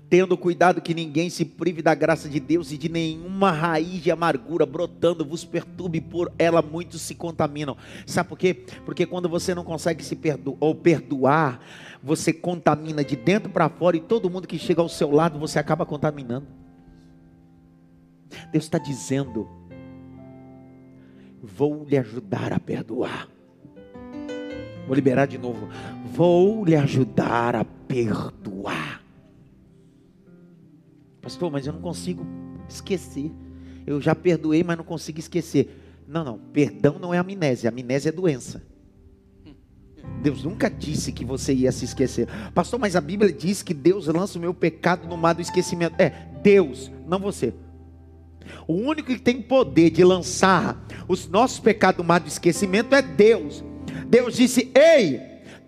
Tendo 0.09 0.37
cuidado 0.37 0.81
que 0.81 0.95
ninguém 0.95 1.29
se 1.29 1.45
prive 1.45 1.83
da 1.83 1.95
graça 1.95 2.29
de 2.29 2.39
Deus 2.39 2.71
e 2.73 2.79
de 2.79 2.89
nenhuma 2.89 3.51
raiz 3.51 4.03
de 4.03 4.11
amargura 4.11 4.65
brotando 4.65 5.25
vos 5.25 5.45
perturbe, 5.45 6.01
por 6.01 6.33
ela 6.39 6.63
muitos 6.63 7.03
se 7.03 7.15
contaminam. 7.15 7.77
Sabe 8.07 8.29
por 8.29 8.39
quê? 8.39 8.55
Porque 8.85 9.05
quando 9.05 9.29
você 9.29 9.55
não 9.55 9.65
consegue 9.65 10.05
se 10.05 10.17
perdoar 10.17 10.57
ou 10.61 10.75
perdoar, 10.75 11.61
você 12.03 12.33
contamina 12.33 13.05
de 13.05 13.17
dentro 13.17 13.51
para 13.51 13.69
fora 13.69 13.97
e 13.97 14.01
todo 14.01 14.31
mundo 14.31 14.47
que 14.47 14.59
chega 14.59 14.81
ao 14.81 14.89
seu 14.89 15.11
lado 15.11 15.39
você 15.39 15.59
acaba 15.59 15.85
contaminando. 15.85 16.47
Deus 18.53 18.65
está 18.65 18.79
dizendo: 18.79 19.49
vou 21.43 21.85
lhe 21.85 21.99
ajudar 21.99 22.53
a 22.53 22.61
perdoar. 22.61 23.29
Vou 24.87 24.95
liberar 24.95 25.27
de 25.27 25.37
novo. 25.37 25.69
Vou 26.13 26.65
lhe 26.65 26.77
ajudar 26.77 27.57
a 27.57 27.65
perdoar. 27.65 29.06
Pastor, 31.27 31.51
mas 31.51 31.67
eu 31.67 31.73
não 31.73 31.81
consigo 31.81 32.25
esquecer. 32.69 33.33
Eu 33.85 34.01
já 34.01 34.15
perdoei, 34.15 34.63
mas 34.63 34.77
não 34.77 34.85
consigo 34.85 35.19
esquecer. 35.19 36.05
Não, 36.07 36.23
não. 36.23 36.39
Perdão 36.39 37.01
não 37.01 37.13
é 37.13 37.19
amnésia. 37.19 37.69
Amnésia 37.69 38.11
é 38.11 38.13
doença. 38.13 38.63
Deus 40.23 40.45
nunca 40.45 40.71
disse 40.71 41.11
que 41.11 41.25
você 41.25 41.53
ia 41.53 41.73
se 41.73 41.85
esquecer. 41.85 42.29
Pastor, 42.55 42.79
mas 42.79 42.95
a 42.95 43.01
Bíblia 43.01 43.33
diz 43.33 43.61
que 43.61 43.75
Deus 43.75 44.07
lança 44.07 44.39
o 44.39 44.41
meu 44.41 44.55
pecado 44.55 45.09
no 45.09 45.17
mar 45.17 45.33
do 45.33 45.41
esquecimento. 45.43 46.01
É, 46.01 46.11
Deus, 46.45 46.93
não 47.09 47.19
você. 47.19 47.53
O 48.69 48.75
único 48.75 49.09
que 49.09 49.19
tem 49.19 49.43
poder 49.43 49.91
de 49.91 50.05
lançar 50.05 50.81
os 51.09 51.27
nossos 51.27 51.59
pecados 51.59 51.99
no 51.99 52.05
mar 52.05 52.21
do 52.21 52.29
esquecimento 52.29 52.95
é 52.95 53.03
Deus. 53.03 53.65
Deus 54.07 54.37
disse: 54.37 54.71
Ei, 54.77 55.21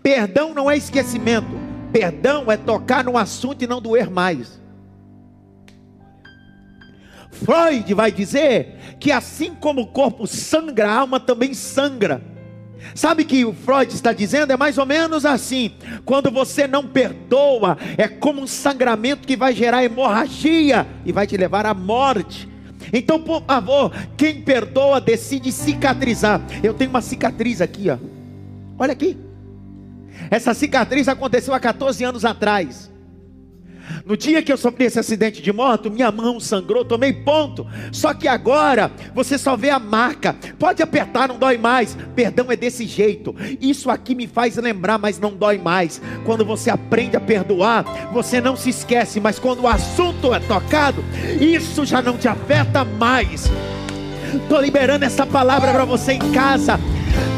perdão 0.05 0.55
não 0.55 0.71
é 0.71 0.77
esquecimento. 0.77 1.51
Perdão 1.93 2.49
é 2.49 2.57
tocar 2.57 3.03
no 3.03 3.19
assunto 3.19 3.65
e 3.65 3.67
não 3.67 3.83
doer 3.83 4.09
mais. 4.09 4.58
Freud 7.31 7.93
vai 7.95 8.11
dizer 8.11 8.97
que 8.99 9.13
assim 9.13 9.55
como 9.55 9.83
o 9.83 9.87
corpo 9.87 10.27
sangra, 10.27 10.89
a 10.89 10.99
alma 11.01 11.21
também 11.21 11.55
sangra. 11.55 12.23
Sabe 12.95 13.25
que 13.25 13.45
o 13.45 13.53
Freud 13.53 13.93
está 13.93 14.13
dizendo? 14.13 14.53
É 14.53 14.57
mais 14.57 14.79
ou 14.79 14.87
menos 14.87 15.25
assim: 15.25 15.73
quando 16.05 16.31
você 16.31 16.67
não 16.67 16.87
perdoa, 16.87 17.77
é 17.97 18.09
como 18.09 18.41
um 18.41 18.47
sangramento 18.47 19.27
que 19.27 19.37
vai 19.37 19.55
gerar 19.55 19.85
hemorragia 19.85 20.87
e 21.05 21.13
vai 21.13 21.27
te 21.27 21.37
levar 21.37 21.67
à 21.67 21.75
morte. 21.75 22.49
Então, 22.93 23.21
por 23.21 23.43
favor, 23.43 23.93
quem 24.17 24.41
perdoa 24.41 25.01
decide 25.01 25.53
cicatrizar. 25.53 26.41
Eu 26.63 26.73
tenho 26.73 26.91
uma 26.91 27.03
cicatriz 27.03 27.61
aqui, 27.61 27.91
ó. 27.91 27.99
Olha 28.79 28.93
aqui. 28.93 29.19
Essa 30.31 30.55
cicatriz 30.55 31.09
aconteceu 31.09 31.53
há 31.53 31.61
14 31.61 32.03
anos 32.05 32.25
atrás. 32.25 32.91
No 34.09 34.17
dia 34.17 34.43
que 34.43 34.51
eu 34.51 34.57
sofri 34.57 34.87
esse 34.87 34.99
acidente 34.99 35.43
de 35.43 35.53
moto, 35.53 35.91
minha 35.91 36.11
mão 36.11 36.41
sangrou, 36.41 36.83
tomei 36.83 37.13
ponto. 37.13 37.67
Só 37.93 38.15
que 38.15 38.27
agora 38.27 38.91
você 39.15 39.37
só 39.37 39.55
vê 39.55 39.69
a 39.69 39.79
marca. 39.79 40.35
Pode 40.59 40.83
apertar, 40.83 41.29
não 41.29 41.39
dói 41.39 41.59
mais. 41.59 41.95
Perdão 42.17 42.51
é 42.51 42.57
desse 42.57 42.87
jeito. 42.87 43.37
Isso 43.61 43.91
aqui 43.91 44.15
me 44.15 44.27
faz 44.27 44.57
lembrar, 44.57 44.97
mas 44.97 45.21
não 45.21 45.35
dói 45.35 45.59
mais. 45.59 46.01
Quando 46.25 46.43
você 46.43 46.71
aprende 46.71 47.19
a 47.19 47.21
perdoar, 47.21 47.85
você 48.11 48.41
não 48.41 48.57
se 48.57 48.71
esquece, 48.71 49.21
mas 49.21 49.39
quando 49.39 49.65
o 49.65 49.69
assunto 49.69 50.33
é 50.33 50.41
tocado, 50.41 51.05
isso 51.39 51.85
já 51.85 52.01
não 52.01 52.17
te 52.17 52.29
afeta 52.29 52.87
mais. 52.87 53.45
Estou 54.35 54.63
liberando 54.63 55.05
essa 55.05 55.27
palavra 55.27 55.71
para 55.71 55.85
você 55.85 56.13
em 56.13 56.33
casa. 56.33 56.81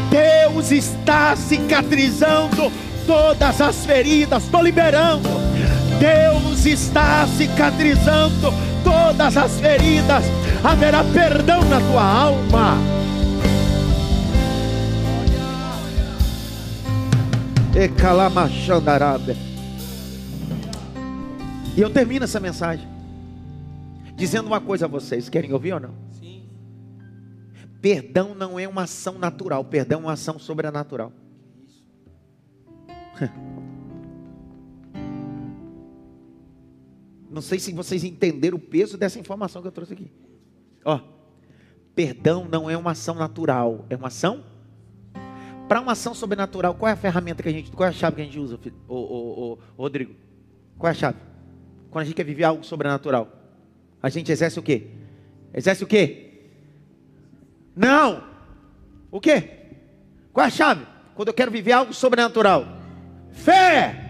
Deus 0.09 0.71
está 0.71 1.35
cicatrizando 1.35 2.71
todas 3.09 3.61
as 3.61 3.85
feridas. 3.85 4.45
Estou 4.45 4.63
liberando. 4.63 5.29
Deus 6.01 6.65
está 6.65 7.27
cicatrizando 7.29 8.53
todas 8.83 9.37
as 9.37 9.61
feridas. 9.61 10.25
Haverá 10.65 11.05
perdão 11.05 11.63
na 11.67 11.81
tua 11.81 12.03
alma. 12.03 12.77
E 21.77 21.81
eu 21.81 21.91
termino 21.91 22.25
essa 22.25 22.41
mensagem 22.41 22.91
Dizendo 24.21 24.49
uma 24.49 24.61
coisa 24.61 24.85
a 24.85 24.89
vocês, 24.89 25.31
querem 25.31 25.51
ouvir 25.51 25.73
ou 25.73 25.81
não? 25.81 25.95
Sim. 26.11 26.47
Perdão 27.81 28.35
não 28.35 28.59
é 28.59 28.69
uma 28.69 28.83
ação 28.83 29.19
natural, 29.19 29.65
perdão 29.65 30.01
é 30.01 30.03
uma 30.03 30.13
ação 30.13 30.39
sobrenatural. 30.39 31.11
Não 37.31 37.41
sei 37.41 37.61
se 37.61 37.73
vocês 37.73 38.03
entenderam 38.03 38.57
o 38.57 38.61
peso 38.61 38.99
dessa 38.99 39.19
informação 39.19 39.63
que 39.63 39.69
eu 39.69 39.73
trouxe 39.73 39.93
aqui. 39.93 40.11
Ó, 40.85 41.01
perdão 41.95 42.45
não 42.45 42.69
é 42.69 42.77
uma 42.77 42.91
ação 42.91 43.15
natural, 43.15 43.87
é 43.89 43.95
uma 43.95 44.09
ação. 44.09 44.45
Para 45.69 45.81
uma 45.81 45.93
ação 45.93 46.13
sobrenatural, 46.13 46.75
qual 46.75 46.89
é 46.89 46.93
a 46.93 46.97
ferramenta 46.97 47.41
que 47.41 47.49
a 47.49 47.53
gente, 47.53 47.71
qual 47.71 47.87
é 47.87 47.91
a 47.91 47.93
chave 47.93 48.17
que 48.17 48.23
a 48.23 48.25
gente 48.25 48.39
usa, 48.41 48.59
filho? 48.59 48.75
Ô, 48.89 48.97
ô, 48.97 49.53
ô, 49.53 49.59
Rodrigo? 49.79 50.13
Qual 50.77 50.89
é 50.89 50.91
a 50.91 50.95
chave? 50.95 51.19
Quando 51.89 52.03
a 52.03 52.05
gente 52.07 52.17
quer 52.17 52.25
viver 52.25 52.43
algo 52.43 52.65
sobrenatural, 52.65 53.29
a 54.03 54.09
gente 54.09 54.33
exerce 54.33 54.59
o 54.59 54.63
quê? 54.63 54.89
Exerce 55.55 55.85
o 55.85 55.87
quê? 55.87 56.49
Não. 57.77 58.25
O 59.09 59.21
quê? 59.21 59.69
Qual 60.33 60.45
é 60.45 60.49
a 60.49 60.51
chave? 60.51 60.85
Quando 61.15 61.29
eu 61.29 61.35
quero 61.35 61.53
viver 61.53 61.73
algo 61.73 61.93
sobrenatural, 61.93 62.67
fé. 63.31 64.09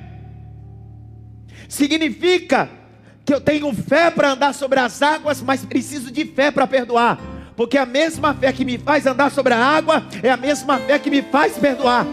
Significa 1.69 2.80
que 3.25 3.35
eu 3.35 3.41
tenho 3.41 3.73
fé 3.75 4.11
para 4.11 4.33
andar 4.33 4.55
sobre 4.55 4.81
as 4.81 5.03
águas, 5.03 5.41
mas 5.43 5.65
preciso 5.65 6.11
de 6.11 6.25
fé 6.25 6.51
para 6.51 6.67
perdoar. 6.67 7.19
Porque 7.57 7.77
a 7.77 7.85
mesma 7.85 8.35
fé 8.35 8.53
que 8.53 8.65
me 8.65 8.79
faz 8.79 9.07
andar 9.07 9.31
sobre 9.31 9.53
a 9.53 9.59
água 9.59 10.03
é 10.23 10.31
a 10.31 10.37
mesma 10.37 10.79
fé 10.79 10.99
que 10.99 11.11
me 11.11 11.23
faz 11.23 11.59
perdoar. 11.59 12.07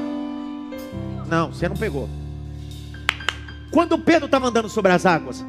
Não, 1.30 1.52
você 1.52 1.70
não 1.70 1.76
pegou. 1.76 2.10
Quando 3.72 3.98
Pedro 3.98 4.26
estava 4.26 4.48
andando 4.48 4.70
sobre 4.70 4.92
as 4.92 5.06
águas, 5.06 5.46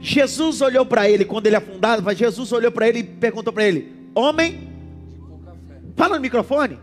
Jesus 0.00 0.60
olhou 0.60 0.86
para 0.86 1.08
ele, 1.08 1.24
quando 1.24 1.46
ele 1.46 1.56
afundava, 1.56 2.14
Jesus 2.14 2.52
olhou 2.52 2.72
para 2.72 2.88
ele 2.88 3.00
e 3.00 3.04
perguntou 3.04 3.52
para 3.52 3.64
ele: 3.64 3.92
Homem, 4.14 4.68
fala 5.96 6.16
no 6.16 6.22
microfone. 6.22 6.78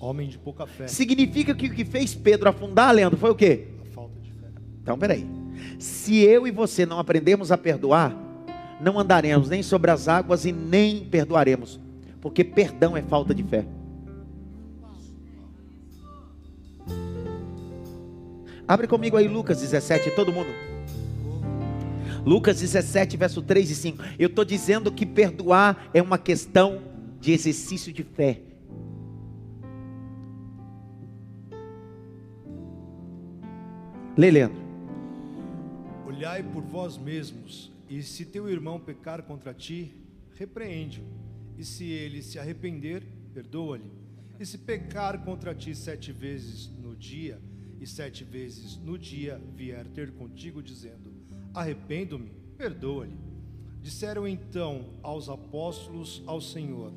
Homem 0.00 0.28
de 0.28 0.38
pouca 0.38 0.66
fé. 0.66 0.88
Significa 0.88 1.54
que 1.54 1.66
o 1.66 1.74
que 1.74 1.84
fez 1.84 2.14
Pedro 2.14 2.48
afundar, 2.48 2.94
Leandro, 2.94 3.18
foi 3.18 3.30
o 3.30 3.34
quê? 3.34 3.68
A 3.82 3.94
falta 3.94 4.18
de 4.20 4.30
fé. 4.32 4.46
Então, 4.82 4.98
peraí. 4.98 5.39
Se 5.78 6.18
eu 6.18 6.46
e 6.46 6.50
você 6.50 6.84
não 6.84 6.98
aprendermos 6.98 7.50
a 7.52 7.58
perdoar, 7.58 8.16
não 8.80 8.98
andaremos 8.98 9.48
nem 9.48 9.62
sobre 9.62 9.90
as 9.90 10.08
águas 10.08 10.44
e 10.44 10.52
nem 10.52 11.04
perdoaremos, 11.04 11.78
porque 12.20 12.42
perdão 12.42 12.96
é 12.96 13.02
falta 13.02 13.34
de 13.34 13.42
fé. 13.42 13.66
Abre 18.66 18.86
comigo 18.86 19.16
aí 19.16 19.26
Lucas 19.26 19.60
17, 19.60 20.12
todo 20.12 20.32
mundo. 20.32 20.48
Lucas 22.24 22.60
17, 22.60 23.16
verso 23.16 23.42
3 23.42 23.70
e 23.70 23.74
5. 23.74 24.04
Eu 24.18 24.28
estou 24.28 24.44
dizendo 24.44 24.92
que 24.92 25.04
perdoar 25.04 25.90
é 25.92 26.00
uma 26.00 26.18
questão 26.18 26.80
de 27.20 27.32
exercício 27.32 27.92
de 27.92 28.04
fé. 28.04 28.40
Lê, 34.16 34.30
Leandro. 34.30 34.59
Olhai 36.20 36.42
por 36.42 36.62
vós 36.62 36.98
mesmos, 36.98 37.72
e 37.88 38.02
se 38.02 38.26
teu 38.26 38.46
irmão 38.46 38.78
pecar 38.78 39.22
contra 39.22 39.54
ti, 39.54 39.90
repreende-o. 40.34 41.02
E 41.56 41.64
se 41.64 41.84
ele 41.84 42.22
se 42.22 42.38
arrepender, 42.38 43.06
perdoa-lhe. 43.32 43.90
E 44.38 44.44
se 44.44 44.58
pecar 44.58 45.24
contra 45.24 45.54
ti 45.54 45.74
sete 45.74 46.12
vezes 46.12 46.68
no 46.76 46.94
dia, 46.94 47.40
e 47.80 47.86
sete 47.86 48.22
vezes 48.22 48.76
no 48.76 48.98
dia 48.98 49.40
vier 49.56 49.86
ter 49.88 50.12
contigo, 50.12 50.62
dizendo: 50.62 51.10
Arrependo-me, 51.54 52.30
perdoa-lhe. 52.58 53.16
Disseram 53.80 54.28
então 54.28 54.90
aos 55.02 55.30
apóstolos 55.30 56.22
ao 56.26 56.38
Senhor: 56.38 56.92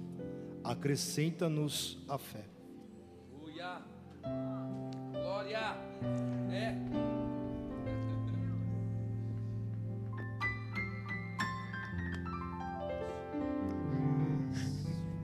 Acrescenta-nos 0.65 1.97
a 2.09 2.17
fé. 2.17 2.43
Aleluia. 3.31 3.81
Glória. 5.13 5.77
É. 6.51 7.12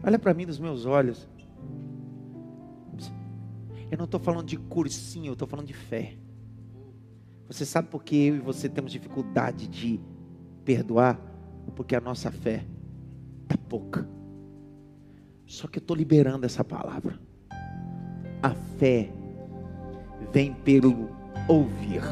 Olha 0.04 0.18
para 0.18 0.34
mim 0.34 0.46
nos 0.46 0.60
meus 0.60 0.86
olhos. 0.86 1.28
Eu 3.92 3.98
não 3.98 4.06
estou 4.06 4.20
falando 4.20 4.46
de 4.46 4.58
cursinho, 4.58 5.28
eu 5.28 5.34
estou 5.34 5.48
falando 5.48 5.68
de 5.68 5.74
fé. 5.74 6.16
Você 7.48 7.66
sabe 7.66 7.88
por 7.88 8.04
que 8.04 8.16
eu 8.28 8.36
e 8.36 8.40
você 8.40 8.70
temos 8.70 8.92
dificuldade 8.92 9.68
de 9.68 10.00
perdoar? 10.64 11.20
Porque 11.76 11.96
a 11.96 12.02
nossa 12.02 12.32
fé 12.32 12.66
está 13.44 13.58
pouca. 13.68 14.08
Só 15.46 15.68
que 15.68 15.80
eu 15.80 15.82
estou 15.82 15.98
liberando 15.98 16.46
essa 16.46 16.64
palavra. 16.64 17.20
A 18.44 18.52
fé 18.78 19.12
vem 20.32 20.54
pelo 20.54 21.10
ouvir. 21.48 22.04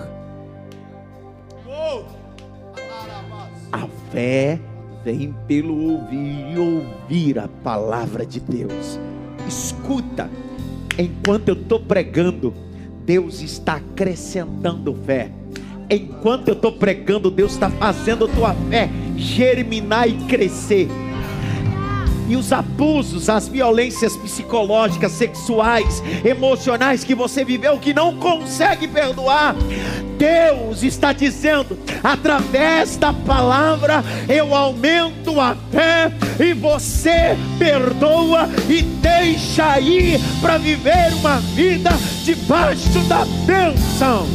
A 3.71 3.87
fé 4.09 4.59
vem 5.13 5.33
pelo 5.47 5.93
ouvir 5.93 6.53
e 6.53 6.59
ouvir 6.59 7.39
a 7.39 7.47
palavra 7.47 8.25
de 8.25 8.41
Deus. 8.41 8.99
Escuta, 9.47 10.29
enquanto 10.97 11.47
eu 11.47 11.53
estou 11.53 11.79
pregando, 11.79 12.53
Deus 13.05 13.41
está 13.41 13.75
acrescentando 13.75 14.93
fé. 15.05 15.31
Enquanto 15.89 16.49
eu 16.49 16.55
estou 16.55 16.73
pregando, 16.73 17.31
Deus 17.31 17.53
está 17.53 17.69
fazendo 17.69 18.27
tua 18.27 18.53
fé 18.69 18.89
germinar 19.15 20.09
e 20.09 20.17
crescer. 20.25 20.89
E 22.27 22.35
os 22.35 22.51
abusos, 22.51 23.29
as 23.29 23.47
violências 23.47 24.17
psicológicas, 24.17 25.13
sexuais, 25.13 26.03
emocionais 26.25 27.03
que 27.03 27.15
você 27.15 27.45
viveu, 27.45 27.79
que 27.79 27.93
não 27.93 28.17
consegue 28.17 28.87
perdoar, 28.87 29.55
Deus 30.17 30.83
está 30.83 31.13
dizendo, 31.13 31.77
através 32.03 32.97
da 32.97 33.13
palavra, 33.13 34.03
eu 34.27 34.53
aumento 34.53 35.39
a 35.39 35.55
fé 35.71 36.11
e 36.39 36.53
você 36.53 37.37
perdoa 37.57 38.49
e 38.67 38.81
deixa 38.81 39.79
ir 39.79 40.19
para 40.41 40.57
viver 40.57 41.13
uma 41.13 41.37
vida 41.37 41.91
debaixo 42.23 42.99
da 43.07 43.25
bênção. 43.45 44.27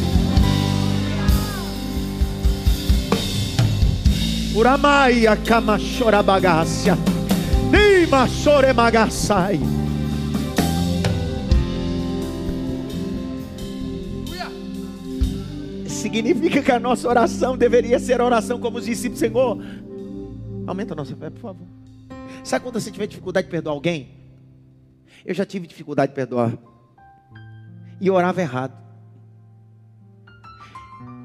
Uramaia 4.55 5.35
kamashorabagacia. 5.35 7.12
Soremagasai. 8.27 9.59
Significa 15.87 16.61
que 16.61 16.71
a 16.71 16.79
nossa 16.79 17.07
oração 17.07 17.57
deveria 17.57 17.97
ser 17.99 18.21
oração 18.21 18.59
como 18.59 18.77
os 18.77 18.85
discípulos, 18.85 19.19
Senhor. 19.19 19.57
Aumenta 20.67 20.93
a 20.93 20.97
nossa 20.97 21.15
fé, 21.15 21.29
por 21.29 21.39
favor. 21.39 21.67
Sabe 22.43 22.63
quando 22.63 22.79
você 22.79 22.91
tiver 22.91 23.07
dificuldade 23.07 23.47
de 23.47 23.51
perdoar 23.51 23.73
alguém? 23.73 24.09
Eu 25.25 25.33
já 25.33 25.45
tive 25.45 25.65
dificuldade 25.65 26.11
de 26.11 26.15
perdoar. 26.15 26.57
E 27.99 28.11
orava 28.11 28.41
errado. 28.41 28.82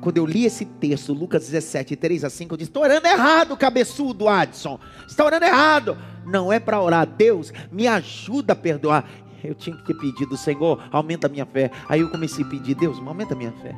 Quando 0.00 0.16
eu 0.18 0.26
li 0.26 0.44
esse 0.44 0.64
texto, 0.64 1.12
Lucas 1.12 1.46
17, 1.46 1.96
3 1.96 2.24
a 2.24 2.30
5, 2.30 2.54
eu 2.54 2.56
disse: 2.56 2.70
Estou 2.70 2.82
orando 2.82 3.06
errado, 3.06 3.56
cabeçudo, 3.56 4.28
Adson. 4.28 4.78
Está 5.06 5.24
orando 5.24 5.44
errado. 5.44 5.98
Não 6.24 6.52
é 6.52 6.60
para 6.60 6.80
orar, 6.80 7.06
Deus, 7.06 7.52
me 7.72 7.88
ajuda 7.88 8.52
a 8.52 8.56
perdoar. 8.56 9.08
Eu 9.42 9.54
tinha 9.54 9.76
que 9.76 9.84
ter 9.84 9.94
pedido, 9.94 10.36
Senhor, 10.36 10.82
aumenta 10.92 11.26
a 11.26 11.30
minha 11.30 11.46
fé. 11.46 11.70
Aí 11.88 12.00
eu 12.00 12.10
comecei 12.10 12.44
a 12.44 12.48
pedir, 12.48 12.74
Deus, 12.74 12.98
aumenta 12.98 13.34
a 13.34 13.36
minha 13.36 13.52
fé. 13.52 13.74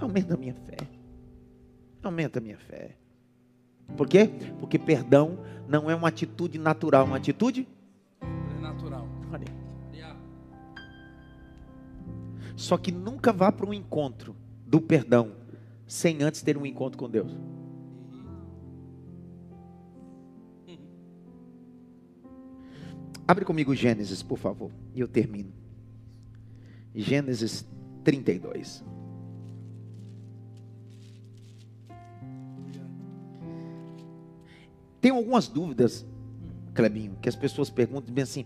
Aumenta 0.00 0.34
a 0.34 0.36
minha 0.36 0.54
fé. 0.54 0.76
Aumenta 2.02 2.38
a 2.38 2.42
minha 2.42 2.58
fé. 2.58 2.96
Por 3.96 4.08
quê? 4.08 4.30
Porque 4.58 4.78
perdão 4.78 5.38
não 5.68 5.90
é 5.90 5.94
uma 5.94 6.08
atitude 6.08 6.58
natural, 6.58 7.02
é 7.02 7.04
uma 7.04 7.16
atitude. 7.16 7.66
Olha. 9.32 9.46
Aleluia. 9.92 10.16
Só 12.56 12.76
que 12.76 12.92
nunca 12.92 13.32
vá 13.32 13.50
para 13.50 13.66
um 13.66 13.72
encontro 13.72 14.34
do 14.74 14.80
perdão 14.80 15.30
sem 15.86 16.20
antes 16.20 16.42
ter 16.42 16.58
um 16.58 16.66
encontro 16.66 16.98
com 16.98 17.08
Deus. 17.08 17.32
Abre 23.28 23.44
comigo 23.44 23.72
Gênesis, 23.72 24.20
por 24.20 24.36
favor, 24.36 24.72
e 24.92 24.98
eu 24.98 25.06
termino. 25.06 25.52
Gênesis 26.92 27.64
32. 28.02 28.82
Tem 35.00 35.12
algumas 35.12 35.46
dúvidas, 35.46 36.04
Clebinho, 36.74 37.16
que 37.22 37.28
as 37.28 37.36
pessoas 37.36 37.70
perguntam 37.70 38.12
bem 38.12 38.24
assim: 38.24 38.44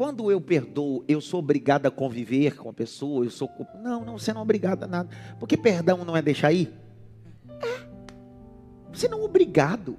quando 0.00 0.30
eu 0.30 0.40
perdoo, 0.40 1.04
eu 1.06 1.20
sou 1.20 1.40
obrigado 1.40 1.84
a 1.84 1.90
conviver 1.90 2.56
com 2.56 2.70
a 2.70 2.72
pessoa? 2.72 3.22
Eu 3.22 3.30
sou 3.30 3.50
não, 3.82 4.02
não, 4.02 4.16
você 4.18 4.32
não 4.32 4.40
é 4.40 4.42
obrigado 4.44 4.84
a 4.84 4.86
nada, 4.86 5.10
porque 5.38 5.58
perdão 5.58 6.06
não 6.06 6.16
é 6.16 6.22
deixar 6.22 6.50
ir. 6.52 6.72
É. 7.46 7.86
Você 8.90 9.08
não 9.08 9.20
é 9.20 9.24
obrigado. 9.24 9.98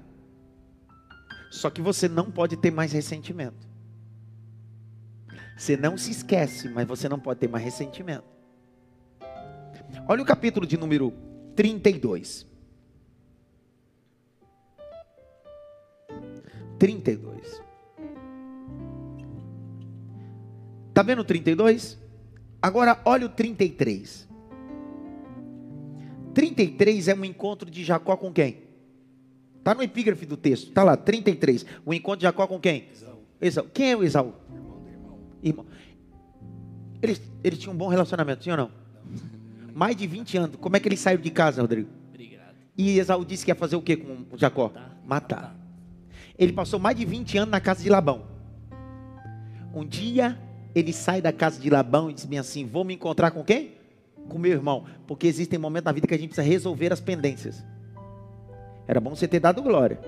Só 1.52 1.70
que 1.70 1.80
você 1.80 2.08
não 2.08 2.32
pode 2.32 2.56
ter 2.56 2.72
mais 2.72 2.90
ressentimento. 2.90 3.64
Você 5.56 5.76
não 5.76 5.96
se 5.96 6.10
esquece, 6.10 6.68
mas 6.68 6.84
você 6.84 7.08
não 7.08 7.20
pode 7.20 7.38
ter 7.38 7.48
mais 7.48 7.64
ressentimento. 7.64 8.24
Olha 10.08 10.20
o 10.20 10.26
capítulo 10.26 10.66
de 10.66 10.76
número 10.76 11.12
32. 11.54 12.44
32. 16.76 17.61
Tá 20.92 21.02
vendo 21.02 21.20
o 21.20 21.24
32? 21.24 21.98
Agora 22.60 23.00
olha 23.04 23.26
o 23.26 23.28
33. 23.28 24.28
33 26.34 27.08
é 27.08 27.14
um 27.14 27.24
encontro 27.24 27.70
de 27.70 27.84
Jacó 27.84 28.16
com 28.16 28.32
quem? 28.32 28.62
Está 29.58 29.74
no 29.74 29.82
epígrafe 29.82 30.26
do 30.26 30.36
texto. 30.36 30.68
Está 30.68 30.82
lá, 30.82 30.96
33. 30.96 31.64
O 31.84 31.94
encontro 31.94 32.18
de 32.18 32.24
Jacó 32.24 32.46
com 32.46 32.58
quem? 32.58 32.88
Esaú. 33.40 33.66
Quem 33.72 33.92
é 33.92 33.96
o 33.96 34.04
Esaú? 34.04 34.34
Irmão. 35.42 35.66
Eles, 37.00 37.20
eles 37.42 37.58
tinham 37.58 37.74
um 37.74 37.76
bom 37.76 37.88
relacionamento, 37.88 38.44
sim 38.44 38.50
ou 38.50 38.56
não? 38.56 38.70
Mais 39.74 39.96
de 39.96 40.06
20 40.06 40.36
anos. 40.36 40.56
Como 40.56 40.76
é 40.76 40.80
que 40.80 40.88
eles 40.88 41.00
saíram 41.00 41.22
de 41.22 41.30
casa, 41.30 41.60
Rodrigo? 41.60 41.88
Obrigado. 42.10 42.54
E 42.76 42.98
Esaú 42.98 43.24
disse 43.24 43.44
que 43.44 43.50
ia 43.50 43.54
fazer 43.54 43.76
o 43.76 43.82
que 43.82 43.96
com 43.96 44.36
Jacó? 44.36 44.72
Matar. 45.04 45.56
Ele 46.38 46.52
passou 46.52 46.78
mais 46.78 46.96
de 46.96 47.04
20 47.04 47.38
anos 47.38 47.50
na 47.50 47.60
casa 47.60 47.82
de 47.82 47.88
Labão. 47.88 48.26
Um 49.74 49.84
dia 49.84 50.38
ele 50.74 50.92
sai 50.92 51.20
da 51.20 51.32
casa 51.32 51.60
de 51.60 51.68
Labão 51.68 52.10
e 52.10 52.14
diz 52.14 52.24
bem 52.24 52.38
assim: 52.38 52.66
Vou 52.66 52.84
me 52.84 52.94
encontrar 52.94 53.30
com 53.30 53.44
quem? 53.44 53.72
Com 54.28 54.38
meu 54.38 54.52
irmão. 54.52 54.84
Porque 55.06 55.26
existem 55.26 55.58
momentos 55.58 55.86
na 55.86 55.92
vida 55.92 56.06
que 56.06 56.14
a 56.14 56.18
gente 56.18 56.30
precisa 56.30 56.46
resolver 56.46 56.92
as 56.92 57.00
pendências. 57.00 57.64
Era 58.86 59.00
bom 59.00 59.14
você 59.14 59.28
ter 59.28 59.40
dado 59.40 59.62
glória. 59.62 60.00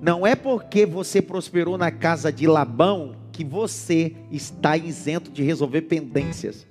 Não 0.00 0.26
é 0.26 0.34
porque 0.34 0.84
você 0.84 1.22
prosperou 1.22 1.78
na 1.78 1.90
casa 1.90 2.32
de 2.32 2.46
Labão 2.46 3.16
que 3.32 3.44
você 3.44 4.14
está 4.30 4.76
isento 4.76 5.30
de 5.30 5.42
resolver 5.42 5.82
pendências. 5.82 6.66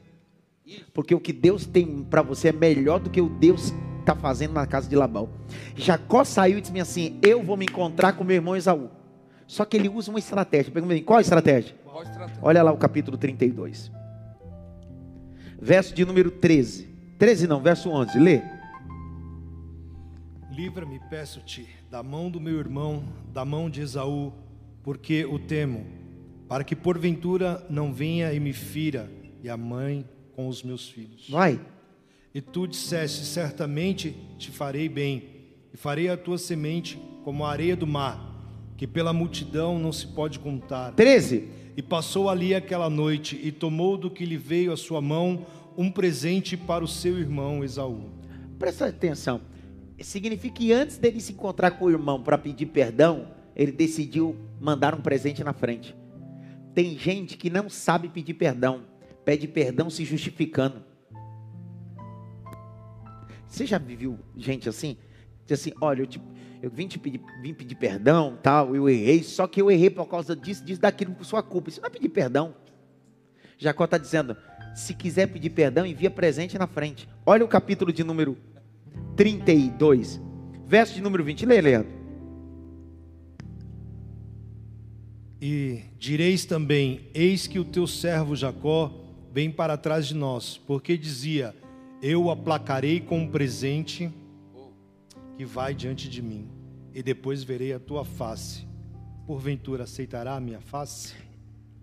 Porque 0.94 1.14
o 1.14 1.20
que 1.20 1.34
Deus 1.34 1.66
tem 1.66 2.04
para 2.04 2.22
você 2.22 2.50
é 2.50 2.54
melhor 2.54 3.00
do 3.00 3.10
que 3.10 3.22
o 3.22 3.30
Deus 3.30 3.74
está 4.00 4.16
fazendo 4.16 4.54
na 4.54 4.66
casa 4.66 4.88
de 4.90 4.96
Labão. 4.96 5.30
Jacó 5.76 6.24
saiu 6.24 6.58
e 6.58 6.62
disse 6.62 6.80
assim: 6.80 7.20
Eu 7.22 7.44
vou 7.44 7.58
me 7.58 7.66
encontrar 7.66 8.14
com 8.14 8.24
meu 8.24 8.36
irmão 8.36 8.56
Esaú. 8.56 8.90
Só 9.48 9.66
que 9.66 9.78
ele 9.78 9.90
usa 9.90 10.10
uma 10.10 10.20
estratégia. 10.20 10.72
Pergunta 10.72 11.00
qual 11.02 11.18
a 11.18 11.22
estratégia? 11.22 11.76
Qual 11.84 12.00
a 12.00 12.04
estratégia? 12.04 12.40
Olha 12.42 12.64
lá 12.64 12.72
o 12.72 12.78
capítulo 12.78 13.18
32. 13.18 13.92
Verso 15.62 15.94
de 15.94 16.06
número 16.06 16.32
13. 16.32 16.88
13 17.18 17.48
não, 17.48 17.62
verso 17.62 17.90
11. 17.90 18.20
Lê. 18.20 18.42
Livra-me, 20.52 21.00
peço-te, 21.10 21.68
da 21.90 22.04
mão 22.04 22.30
do 22.30 22.40
meu 22.40 22.60
irmão, 22.60 23.04
da 23.32 23.44
mão 23.44 23.70
de 23.70 23.82
Esaú, 23.82 24.32
porque 24.84 25.26
o 25.26 25.40
temo, 25.40 25.86
para 26.48 26.64
que 26.64 26.76
porventura 26.76 27.66
não 27.70 27.92
venha 27.92 28.32
e 28.34 28.40
me 28.40 28.54
fira, 28.54 29.10
e 29.42 29.50
a 29.50 29.58
mãe 29.58 30.08
com 30.36 30.48
os 30.48 30.62
meus 30.62 30.90
filhos. 30.90 31.28
Vai. 31.30 31.60
E 32.34 32.42
tu 32.42 32.68
disseste: 32.68 33.26
Certamente 33.26 34.16
te 34.38 34.52
farei 34.52 34.90
bem, 34.90 35.24
e 35.74 35.78
farei 35.78 36.10
a 36.10 36.18
tua 36.18 36.38
semente 36.38 37.02
como 37.24 37.46
a 37.46 37.52
areia 37.52 37.76
do 37.76 37.88
mar, 37.88 38.33
que 38.78 38.88
pela 38.88 39.14
multidão 39.14 39.78
não 39.80 39.92
se 39.92 40.08
pode 40.08 40.40
contar. 40.40 40.92
13. 40.94 41.48
E 41.76 41.82
passou 41.82 42.30
ali 42.30 42.54
aquela 42.54 42.90
noite, 42.90 43.40
e 43.42 43.52
tomou 43.52 43.98
do 43.98 44.10
que 44.10 44.26
lhe 44.26 44.38
veio 44.38 44.72
à 44.72 44.78
sua 44.78 45.02
mão 45.02 45.46
um 45.76 45.90
presente 45.92 46.56
para 46.56 46.84
o 46.84 46.88
seu 46.88 47.18
irmão 47.18 47.64
Esaú. 47.64 48.12
Presta 48.60 48.86
atenção. 48.86 49.42
Significa 50.00 50.56
que 50.56 50.72
antes 50.72 50.98
dele 50.98 51.20
se 51.20 51.32
encontrar 51.32 51.72
com 51.72 51.86
o 51.86 51.90
irmão 51.90 52.22
para 52.22 52.38
pedir 52.38 52.68
perdão, 52.68 53.28
ele 53.56 53.72
decidiu 53.72 54.36
mandar 54.60 54.94
um 54.94 55.02
presente 55.02 55.44
na 55.44 55.54
frente. 55.54 55.96
Tem 56.76 56.98
gente 56.98 57.38
que 57.38 57.50
não 57.50 57.70
sabe 57.70 58.10
pedir 58.10 58.34
perdão, 58.34 58.82
pede 59.24 59.48
perdão 59.48 59.90
se 59.90 60.04
justificando. 60.04 60.84
Você 63.48 63.66
já 63.66 63.78
viu 63.78 64.20
gente 64.36 64.68
assim? 64.68 64.98
Diz 65.46 65.60
assim: 65.60 65.74
olha, 65.80 66.02
eu, 66.02 66.08
te- 66.08 66.22
eu 66.64 66.70
vim 66.70 66.88
te 66.88 66.98
pedir, 66.98 67.20
vim 67.42 67.54
pedir 67.54 67.76
perdão, 67.76 68.40
tal, 68.42 68.74
eu 68.74 68.88
errei, 68.88 69.22
só 69.22 69.46
que 69.46 69.62
eu 69.62 69.70
errei 69.70 69.90
por 69.90 70.08
causa 70.08 70.34
disso, 70.34 70.64
disso, 70.64 70.80
daquilo, 70.80 71.14
por 71.14 71.26
sua 71.26 71.44
culpa. 71.44 71.68
Isso 71.68 71.82
não 71.82 71.88
é 71.88 71.90
pedir 71.90 72.08
perdão. 72.08 72.56
Jacó 73.58 73.84
está 73.84 73.98
dizendo: 73.98 74.38
se 74.74 74.94
quiser 74.94 75.28
pedir 75.28 75.50
perdão, 75.50 75.86
envia 75.86 76.10
presente 76.10 76.58
na 76.58 76.66
frente. 76.66 77.06
Olha 77.26 77.44
o 77.44 77.50
capítulo 77.50 77.92
de 77.92 78.02
número 78.02 78.38
32, 79.18 80.22
verso 80.66 80.94
de 80.94 81.02
número 81.02 81.22
20. 81.26 81.46
Lê, 81.46 81.60
Leandro. 81.60 81.92
E 85.42 85.82
direis 86.00 86.46
também: 86.46 87.10
Eis 87.14 87.46
que 87.46 87.60
o 87.60 87.66
teu 87.66 87.86
servo 87.86 88.38
Jacó 88.38 88.90
vem 89.34 89.52
para 89.52 89.76
trás 89.76 90.08
de 90.08 90.16
nós, 90.16 90.58
porque 90.66 90.98
dizia: 90.98 91.54
Eu 92.02 92.32
aplacarei 92.32 93.02
com 93.02 93.20
um 93.20 93.28
presente 93.28 94.10
que 95.44 95.46
vai 95.46 95.74
diante 95.76 96.08
de 96.10 96.22
mim, 96.22 96.48
e 96.94 97.04
depois 97.04 97.44
verei 97.44 97.74
a 97.74 97.80
tua 97.80 98.06
face. 98.06 98.66
Porventura 99.28 99.84
aceitará 99.84 100.36
a 100.36 100.40
minha 100.40 100.62
face? 100.62 101.14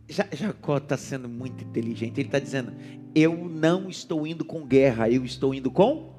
Ja- 0.08 0.26
Jacó 0.32 0.78
está 0.78 0.96
sendo 0.96 1.28
muito 1.28 1.62
inteligente. 1.62 2.18
Ele 2.18 2.28
está 2.28 2.38
dizendo: 2.38 2.72
Eu 3.14 3.36
não 3.36 3.90
estou 3.90 4.26
indo 4.26 4.46
com 4.46 4.66
guerra, 4.66 5.10
eu 5.10 5.26
estou 5.26 5.54
indo 5.54 5.70
com 5.70 6.10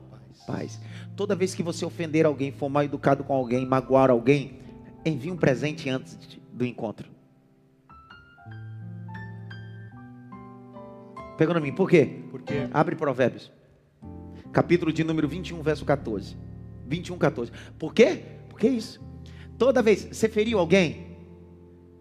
paz. 0.45 0.79
Toda 1.15 1.35
vez 1.35 1.55
que 1.55 1.63
você 1.63 1.83
ofender 1.83 2.27
alguém, 2.27 2.51
for 2.51 2.69
mal 2.69 2.83
educado 2.83 3.23
com 3.23 3.33
alguém, 3.33 3.65
magoar 3.65 4.11
alguém, 4.11 4.59
envie 5.03 5.31
um 5.31 5.37
presente 5.37 5.89
antes 5.89 6.15
do 6.53 6.63
encontro. 6.63 7.09
Pegou 11.39 11.55
na 11.55 11.59
mim, 11.59 11.73
por 11.73 11.89
quê? 11.89 12.19
Porque 12.29 12.67
Abre 12.71 12.95
Provérbios. 12.95 13.51
Capítulo 14.51 14.93
de 14.93 15.03
número 15.03 15.27
21, 15.27 15.59
verso 15.63 15.83
14. 15.85 16.50
21, 16.91 17.17
14. 17.17 17.51
Por 17.79 17.93
quê? 17.93 18.21
Por 18.49 18.59
que 18.59 18.67
isso? 18.67 19.01
Toda 19.57 19.81
vez 19.81 20.07
você 20.11 20.27
feriu 20.27 20.59
alguém, 20.59 21.07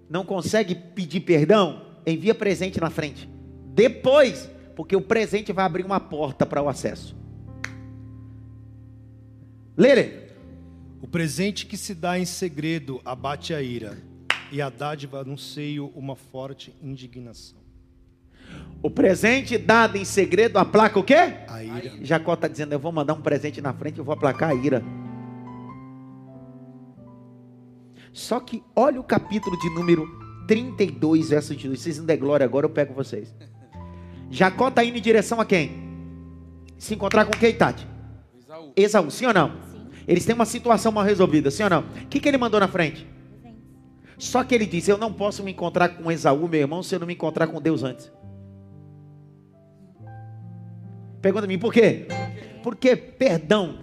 não 0.09 0.25
consegue 0.25 0.75
pedir 0.75 1.21
perdão, 1.21 1.87
envia 2.05 2.35
presente 2.35 2.81
na 2.81 2.91
frente. 2.91 3.29
Depois, 3.67 4.51
porque 4.75 4.97
o 4.97 5.01
presente 5.01 5.53
vai 5.53 5.65
abrir 5.65 5.87
uma 5.87 6.01
porta 6.01 6.45
para 6.45 6.61
o 6.61 6.69
acesso. 6.69 7.17
Lê, 9.77 10.31
o 11.01 11.07
presente 11.07 11.65
que 11.65 11.77
se 11.77 11.95
dá 11.95 12.19
em 12.19 12.25
segredo 12.25 13.01
abate 13.05 13.55
a 13.55 13.63
ira, 13.63 13.97
e 14.51 14.61
a 14.61 14.69
dádiva 14.69 15.23
no 15.23 15.39
seio 15.39 15.93
uma 15.95 16.17
forte 16.17 16.75
indignação. 16.83 17.60
O 18.83 18.91
presente 18.91 19.59
dado 19.59 19.97
em 19.97 20.05
segredo 20.05 20.59
aplaca 20.59 20.99
o 20.99 21.05
quê? 21.05 21.35
A 21.47 21.63
ira. 21.63 21.93
Jacó 22.01 22.35
está 22.35 22.49
dizendo: 22.49 22.73
Eu 22.73 22.79
vou 22.79 22.91
mandar 22.91 23.13
um 23.15 23.21
presente 23.21 23.61
na 23.61 23.73
frente, 23.73 23.99
eu 23.99 24.05
vou 24.05 24.15
aplacar 24.15 24.51
a 24.51 24.55
ira. 24.55 24.83
Só 28.13 28.41
que 28.41 28.63
olha 28.75 28.99
o 28.99 29.05
capítulo 29.05 29.59
de 29.59 29.71
número 29.71 30.07
32, 30.49 31.31
verso 31.31 31.51
22. 31.51 31.79
Vocês 31.79 31.99
não 31.99 32.07
der 32.07 32.17
glória 32.17 32.45
agora, 32.45 32.67
eu 32.67 32.71
pego 32.71 32.95
vocês. 32.95 33.33
Jacó 34.31 34.69
está 34.69 34.83
indo 34.83 34.97
em 34.97 35.03
direção 35.03 35.41
a 35.41 35.45
quem? 35.45 35.91
Se 36.79 36.95
encontrar 36.95 37.25
com 37.27 37.33
quem, 37.33 37.55
Tati? 37.55 37.87
Esaú. 38.39 38.73
Esaú, 38.77 39.11
sim 39.11 39.27
ou 39.27 39.35
não? 39.35 39.51
Sim. 39.71 39.87
Eles 40.09 40.25
têm 40.25 40.35
uma 40.35 40.47
situação 40.47 40.91
mal 40.91 41.05
resolvida, 41.05 41.51
sim 41.51 41.63
ou 41.63 41.71
não? 41.71 41.81
O 41.81 42.07
que, 42.09 42.19
que 42.19 42.29
ele 42.29 42.39
mandou 42.39 42.59
na 42.59 42.69
frente? 42.69 43.07
Só 44.19 44.43
que 44.43 44.55
ele 44.55 44.67
disse: 44.67 44.91
Eu 44.91 44.99
não 44.99 45.13
posso 45.13 45.43
me 45.43 45.53
encontrar 45.53 45.91
com 45.91 46.11
Esaú, 46.11 46.49
meu 46.49 46.61
irmão, 46.61 46.83
se 46.83 46.95
eu 46.95 47.01
não 47.01 47.07
me 47.07 47.15
encontrar 47.15 47.47
com 47.47 47.61
Deus 47.61 47.83
antes. 47.83 48.11
Pergunta 51.21 51.45
a 51.45 51.49
mim, 51.49 51.59
por 51.59 51.73
quê? 51.73 52.07
Porque 52.63 52.97
perdão 52.97 53.79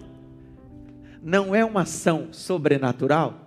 não 1.22 1.54
é 1.54 1.64
uma 1.64 1.82
ação 1.82 2.28
sobrenatural. 2.32 3.46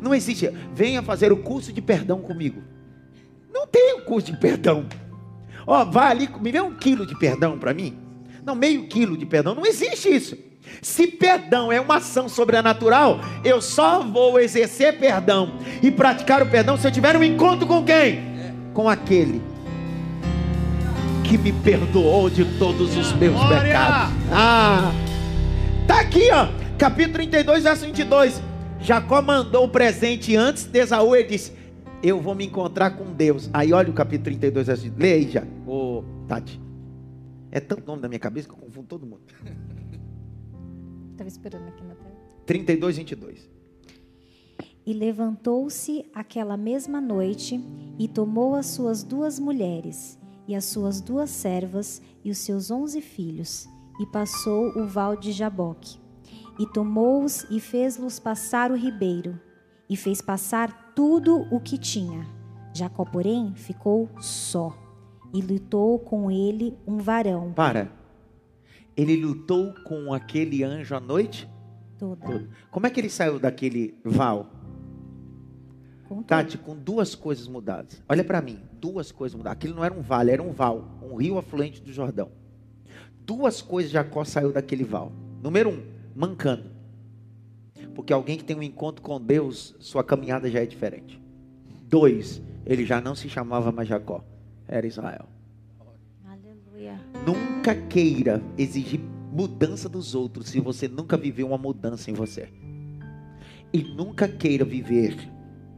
Não 0.00 0.14
existe, 0.14 0.48
venha 0.72 1.02
fazer 1.02 1.32
o 1.32 1.38
curso 1.38 1.72
de 1.72 1.80
perdão 1.80 2.20
comigo. 2.20 2.62
Não 3.52 3.66
tem 3.66 3.94
o 3.94 4.02
curso 4.02 4.30
de 4.30 4.38
perdão. 4.38 4.86
Ó, 5.66 5.84
vai 5.84 6.10
ali, 6.10 6.28
me 6.40 6.52
vê 6.52 6.60
um 6.60 6.76
quilo 6.76 7.04
de 7.04 7.18
perdão 7.18 7.58
para 7.58 7.74
mim. 7.74 7.98
Não, 8.44 8.54
meio 8.54 8.86
quilo 8.86 9.16
de 9.16 9.26
perdão. 9.26 9.54
Não 9.54 9.66
existe 9.66 10.08
isso. 10.08 10.36
Se 10.80 11.06
perdão 11.06 11.72
é 11.72 11.80
uma 11.80 11.96
ação 11.96 12.28
sobrenatural, 12.28 13.20
eu 13.44 13.60
só 13.60 14.02
vou 14.02 14.38
exercer 14.38 14.98
perdão 14.98 15.58
e 15.82 15.90
praticar 15.90 16.42
o 16.42 16.46
perdão 16.46 16.76
se 16.76 16.86
eu 16.86 16.92
tiver 16.92 17.16
um 17.16 17.24
encontro 17.24 17.66
com 17.66 17.84
quem? 17.84 18.20
Com 18.72 18.88
aquele 18.88 19.55
que 21.28 21.36
me 21.36 21.52
perdoou 21.52 22.30
de 22.30 22.44
todos 22.56 22.96
os 22.96 23.12
meus 23.14 23.34
Glória! 23.34 23.60
pecados. 23.60 24.14
Ah, 24.30 24.92
tá 25.86 26.00
aqui, 26.00 26.30
ó, 26.30 26.48
capítulo 26.78 27.14
32, 27.14 27.64
verso 27.64 27.84
22. 27.84 28.42
Jacó 28.80 29.20
mandou 29.20 29.64
o 29.64 29.68
presente 29.68 30.36
antes 30.36 30.64
de 30.66 30.78
Esaú, 30.78 31.16
ele 31.16 31.28
disse: 31.28 31.52
Eu 32.00 32.20
vou 32.20 32.34
me 32.34 32.46
encontrar 32.46 32.90
com 32.90 33.12
Deus. 33.12 33.50
Aí 33.52 33.72
olha 33.72 33.90
o 33.90 33.92
capítulo 33.92 34.24
32, 34.24 34.66
verso 34.68 34.82
22. 34.84 35.02
Lê 35.02 35.14
aí 35.14 35.30
já, 35.30 35.42
ô 35.66 36.04
Tati. 36.28 36.60
É 37.50 37.58
tanto 37.58 37.86
nome 37.86 38.02
na 38.02 38.08
minha 38.08 38.20
cabeça 38.20 38.48
que 38.48 38.54
eu 38.54 38.58
confundo 38.58 38.86
todo 38.86 39.04
mundo. 39.04 39.22
Estava 41.12 41.28
esperando 41.28 41.66
aqui 41.68 41.82
na 41.82 41.94
tela. 41.94 42.14
32, 42.44 42.98
22. 42.98 43.50
E 44.86 44.92
levantou-se 44.92 46.04
aquela 46.14 46.56
mesma 46.56 47.00
noite 47.00 47.60
e 47.98 48.06
tomou 48.06 48.54
as 48.54 48.66
suas 48.66 49.02
duas 49.02 49.40
mulheres 49.40 50.16
e 50.48 50.54
as 50.54 50.64
suas 50.64 51.00
duas 51.00 51.30
servas 51.30 52.00
e 52.24 52.30
os 52.30 52.38
seus 52.38 52.70
onze 52.70 53.00
filhos 53.00 53.68
e 54.00 54.06
passou 54.06 54.78
o 54.78 54.86
val 54.86 55.16
de 55.16 55.32
Jaboque. 55.32 55.98
E 56.58 56.66
tomou-os 56.72 57.46
e 57.50 57.60
fez-los 57.60 58.18
passar 58.18 58.70
o 58.70 58.76
ribeiro 58.76 59.38
e 59.88 59.96
fez 59.96 60.20
passar 60.20 60.92
tudo 60.94 61.46
o 61.50 61.60
que 61.60 61.78
tinha. 61.78 62.26
Jacó, 62.74 63.04
porém, 63.04 63.54
ficou 63.54 64.08
só 64.20 64.76
e 65.32 65.40
lutou 65.40 65.98
com 65.98 66.30
ele 66.30 66.76
um 66.86 66.98
varão 66.98 67.52
Para. 67.52 67.90
Ele 68.96 69.16
lutou 69.16 69.74
com 69.84 70.12
aquele 70.14 70.64
anjo 70.64 70.94
à 70.94 71.00
noite 71.00 71.48
toda. 71.98 72.26
toda. 72.26 72.48
Como 72.70 72.86
é 72.86 72.90
que 72.90 73.00
ele 73.00 73.10
saiu 73.10 73.38
daquele 73.38 73.98
val? 74.04 74.50
Com 76.08 76.22
Tati, 76.22 76.56
com 76.56 76.76
duas 76.76 77.14
coisas 77.14 77.48
mudadas. 77.48 78.00
Olha 78.08 78.22
para 78.22 78.40
mim, 78.40 78.60
duas 78.80 79.10
coisas 79.10 79.34
mudadas. 79.36 79.56
Aquilo 79.56 79.74
não 79.74 79.84
era 79.84 79.92
um 79.92 80.02
vale, 80.02 80.30
era 80.30 80.42
um 80.42 80.52
val, 80.52 80.88
um 81.02 81.16
rio 81.16 81.36
afluente 81.36 81.82
do 81.82 81.92
Jordão. 81.92 82.30
Duas 83.24 83.60
coisas 83.60 83.90
Jacó 83.90 84.24
saiu 84.24 84.52
daquele 84.52 84.84
val. 84.84 85.10
Número 85.42 85.70
um, 85.70 85.82
mancando. 86.14 86.70
Porque 87.94 88.12
alguém 88.12 88.38
que 88.38 88.44
tem 88.44 88.56
um 88.56 88.62
encontro 88.62 89.02
com 89.02 89.20
Deus, 89.20 89.74
sua 89.80 90.04
caminhada 90.04 90.48
já 90.48 90.60
é 90.60 90.66
diferente. 90.66 91.20
Dois, 91.88 92.40
ele 92.64 92.84
já 92.84 93.00
não 93.00 93.14
se 93.14 93.28
chamava 93.28 93.72
mais 93.72 93.88
Jacó, 93.88 94.24
era 94.68 94.86
Israel. 94.86 95.26
Aleluia. 96.24 97.00
Nunca 97.26 97.74
queira 97.74 98.40
exigir 98.56 99.00
mudança 99.32 99.88
dos 99.88 100.14
outros 100.14 100.48
se 100.48 100.60
você 100.60 100.86
nunca 100.86 101.16
viveu 101.16 101.48
uma 101.48 101.58
mudança 101.58 102.10
em 102.10 102.14
você. 102.14 102.48
E 103.72 103.82
nunca 103.82 104.28
queira 104.28 104.64
viver 104.64 105.35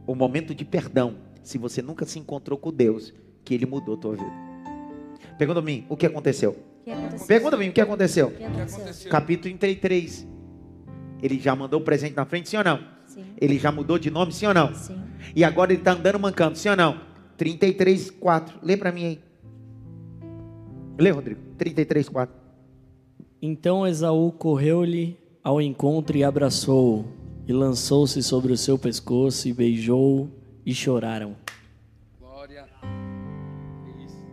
o 0.09 0.15
momento 0.15 0.55
de 0.55 0.65
perdão 0.65 1.17
se 1.43 1.59
você 1.59 1.83
nunca 1.83 2.03
se 2.03 2.17
encontrou 2.17 2.57
com 2.57 2.73
Deus, 2.73 3.13
que 3.45 3.53
Ele 3.53 3.67
mudou 3.67 3.93
a 3.93 3.97
tua 3.97 4.15
vida. 4.15 4.31
Pergunta 5.37 5.59
a 5.59 5.61
mim, 5.61 5.85
o 5.87 5.95
que 5.95 6.07
aconteceu? 6.07 6.57
O 6.81 6.83
que 6.83 6.89
aconteceu? 6.89 7.27
Pergunta 7.27 7.55
a 7.55 7.59
mim, 7.59 7.69
o 7.69 7.71
que 7.71 7.81
aconteceu? 7.81 8.27
O 8.29 8.31
que 8.31 8.43
aconteceu? 8.43 9.11
Capítulo 9.11 9.55
33. 9.55 10.27
Ele 11.21 11.39
já 11.39 11.55
mandou 11.55 11.79
o 11.79 11.83
presente 11.83 12.15
na 12.15 12.25
frente, 12.25 12.49
sim 12.49 12.57
ou 12.57 12.63
não? 12.63 12.79
Sim. 13.05 13.23
Ele 13.39 13.59
já 13.59 13.71
mudou 13.71 13.99
de 13.99 14.09
nome, 14.09 14.31
sim 14.31 14.47
ou 14.47 14.53
não? 14.53 14.73
Sim. 14.73 14.99
E 15.35 15.43
agora 15.43 15.71
ele 15.71 15.81
está 15.81 15.93
andando 15.93 16.19
mancando, 16.19 16.57
sim 16.57 16.69
ou 16.69 16.75
não? 16.75 16.99
33, 17.37 18.09
4. 18.09 18.59
Lê 18.63 18.75
para 18.75 18.91
mim 18.91 19.05
aí. 19.05 19.19
Lê, 20.97 21.11
Rodrigo. 21.11 21.39
33, 21.55 22.09
4. 22.09 22.35
Então 23.39 23.85
Esaú 23.85 24.31
correu-lhe 24.31 25.19
ao 25.43 25.61
encontro 25.61 26.17
e 26.17 26.23
abraçou-o, 26.23 27.05
e 27.49 27.51
lançou-se 27.51 28.21
sobre 28.21 28.53
o 28.53 28.57
seu 28.57 28.77
pescoço 28.77 29.47
e 29.47 29.53
beijou-o, 29.53 30.29
e 30.63 30.71
choraram. 30.71 31.35
Glória. 32.19 32.69
Isso. 34.05 34.23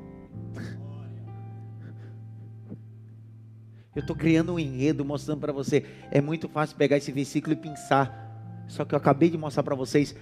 Eu 3.95 4.01
estou 4.03 4.15
criando 4.15 4.53
um 4.53 4.59
enredo 4.59 5.03
mostrando 5.03 5.41
para 5.41 5.51
você. 5.51 5.87
É 6.11 6.21
muito 6.21 6.47
fácil 6.47 6.77
pegar 6.77 6.99
esse 6.99 7.11
versículo 7.11 7.55
e 7.55 7.57
pensar. 7.57 8.67
Só 8.69 8.85
que 8.85 8.95
eu 8.95 8.99
acabei 8.99 9.31
de 9.31 9.39
mostrar 9.39 9.63
para 9.63 9.75
vocês. 9.75 10.15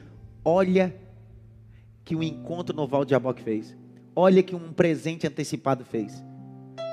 Olha 0.44 0.94
que 2.04 2.14
o 2.14 2.22
encontro 2.22 2.76
no 2.76 2.87
Val 2.87 3.04
de 3.04 3.11
Jaboque 3.11 3.42
fez. 3.42 3.76
Olha 4.14 4.40
que 4.40 4.54
um 4.54 4.72
presente 4.72 5.26
antecipado 5.26 5.85
fez. 5.85 6.24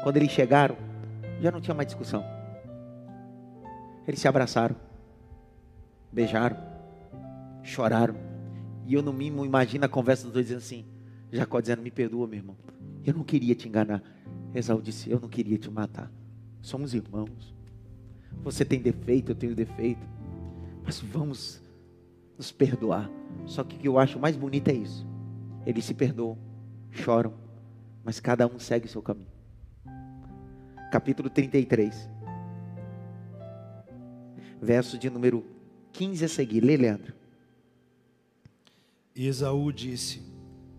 Quando 0.02 0.18
eles 0.18 0.32
chegaram, 0.32 0.76
já 1.40 1.52
não 1.52 1.62
tinha 1.62 1.76
mais 1.76 1.86
discussão. 1.86 2.26
Eles 4.08 4.20
se 4.20 4.28
abraçaram, 4.28 4.76
beijaram, 6.12 6.58
choraram. 7.63 8.15
E 8.86 8.93
eu 8.93 9.02
no 9.02 9.13
mínimo 9.13 9.45
imagino 9.45 9.86
a 9.86 9.89
conversa 9.89 10.24
dos 10.24 10.34
dois 10.34 10.45
dizendo 10.47 10.60
assim: 10.60 10.86
Jacó 11.32 11.62
dizendo, 11.62 11.82
me 11.82 11.91
perdoa, 11.91 12.28
meu 12.28 12.38
irmão. 12.38 12.58
Eu 13.06 13.13
não 13.13 13.24
queria 13.24 13.56
te 13.56 13.67
enganar. 13.67 14.04
Esaú 14.54 14.82
disse, 14.82 15.10
eu 15.10 15.19
não 15.19 15.30
queria 15.30 15.58
te 15.58 15.69
matar. 15.69 16.12
Somos 16.62 16.93
irmãos. 16.93 17.56
Você 18.43 18.65
tem 18.65 18.82
defeito, 18.82 19.32
eu 19.32 19.36
tenho 19.36 19.56
defeito. 19.56 20.06
Mas 20.84 21.00
vamos 21.00 21.62
nos 22.38 22.52
perdoar. 22.52 23.10
Só 23.45 23.63
que 23.63 23.76
o 23.76 23.80
que 23.80 23.88
eu 23.88 23.97
acho 23.97 24.19
mais 24.19 24.36
bonito 24.36 24.67
é 24.67 24.74
isso. 24.74 25.08
Eles 25.65 25.86
se 25.86 25.93
perdoam, 25.93 26.38
choram, 26.89 27.34
mas 28.04 28.19
cada 28.19 28.45
um 28.45 28.60
segue 28.60 28.88
o 28.88 28.89
seu 28.89 29.02
caminho. 29.02 29.32
Capítulo 30.91 31.30
33. 31.30 32.10
Verso 34.62 34.97
de 34.97 35.10
número 35.10 35.45
15 35.93 36.25
a 36.25 36.27
seguir. 36.27 36.62
Lê, 36.62 36.77
Leandro. 36.77 37.13
E 39.15 39.27
Esaú 39.27 39.71
disse: 39.71 40.21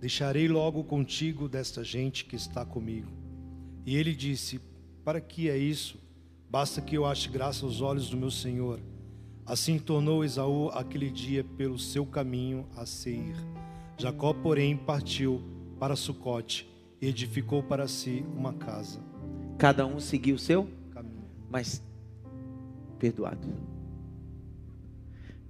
Deixarei 0.00 0.48
logo 0.48 0.82
contigo 0.84 1.48
desta 1.48 1.84
gente 1.84 2.24
que 2.24 2.36
está 2.36 2.64
comigo. 2.64 3.10
E 3.86 3.96
ele 3.96 4.14
disse: 4.14 4.60
Para 5.04 5.20
que 5.20 5.48
é 5.48 5.56
isso? 5.56 5.98
Basta 6.50 6.80
que 6.80 6.96
eu 6.96 7.06
ache 7.06 7.28
graça 7.28 7.64
aos 7.64 7.80
olhos 7.80 8.10
do 8.10 8.16
meu 8.16 8.30
senhor. 8.30 8.80
Assim 9.44 9.78
tornou 9.78 10.24
Esaú 10.24 10.68
aquele 10.70 11.10
dia 11.10 11.42
pelo 11.42 11.78
seu 11.78 12.06
caminho 12.06 12.66
a 12.76 12.86
Seir. 12.86 13.36
Jacó, 13.98 14.32
porém, 14.32 14.76
partiu 14.76 15.42
para 15.78 15.96
Sucote 15.96 16.68
e 17.00 17.06
edificou 17.06 17.62
para 17.62 17.88
si 17.88 18.24
uma 18.36 18.52
casa. 18.52 19.00
Cada 19.58 19.86
um 19.86 19.98
seguiu 19.98 20.36
o 20.36 20.38
seu, 20.38 20.68
Caminho. 20.92 21.24
mas 21.50 21.82
perdoado. 22.98 23.71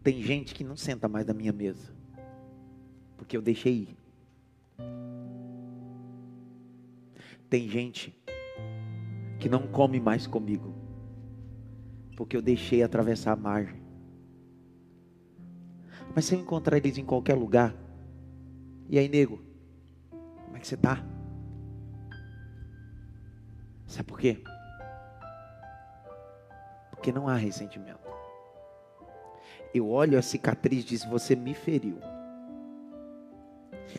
Tem 0.02 0.20
gente 0.20 0.54
que 0.54 0.64
não 0.64 0.76
senta 0.76 1.08
mais 1.08 1.26
na 1.26 1.32
minha 1.32 1.52
mesa, 1.52 1.92
porque 3.16 3.36
eu 3.36 3.42
deixei 3.42 3.72
ir. 3.72 3.96
Tem 7.48 7.68
gente 7.68 8.16
que 9.38 9.48
não 9.48 9.66
come 9.68 10.00
mais 10.00 10.26
comigo, 10.26 10.74
porque 12.16 12.36
eu 12.36 12.42
deixei 12.42 12.82
atravessar 12.82 13.32
a 13.32 13.36
margem. 13.36 13.80
Mas 16.14 16.24
se 16.24 16.34
eu 16.34 16.40
encontrar 16.40 16.76
eles 16.78 16.98
em 16.98 17.04
qualquer 17.04 17.34
lugar, 17.34 17.74
e 18.88 18.98
aí, 18.98 19.08
nego, 19.08 19.40
como 20.44 20.56
é 20.56 20.60
que 20.60 20.66
você 20.66 20.76
tá? 20.76 21.04
Sabe 23.86 24.08
por 24.08 24.18
quê? 24.18 24.42
Porque 26.90 27.12
não 27.12 27.28
há 27.28 27.36
ressentimento. 27.36 28.00
Eu 29.74 29.88
olho 29.88 30.18
a 30.18 30.22
cicatriz 30.22 30.84
e 30.84 30.86
diz: 30.86 31.04
Você 31.04 31.34
me 31.34 31.54
feriu. 31.54 31.98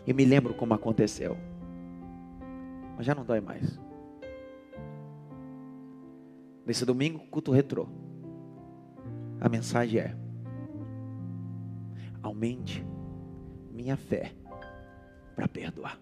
Eu 0.06 0.16
me 0.16 0.26
lembro 0.26 0.54
como 0.54 0.74
aconteceu. 0.74 1.38
Mas 2.96 3.06
já 3.06 3.16
não 3.16 3.26
dói 3.26 3.42
mais. 3.42 3.80
Nesse 6.66 6.86
domingo, 6.86 7.20
culto 7.30 7.52
retrô. 7.52 7.88
A 9.42 9.50
mensagem 9.50 10.00
é: 10.00 10.16
Aumente 12.22 12.86
minha 13.72 13.98
fé 13.98 14.34
para 15.36 15.48
perdoar. 15.48 16.00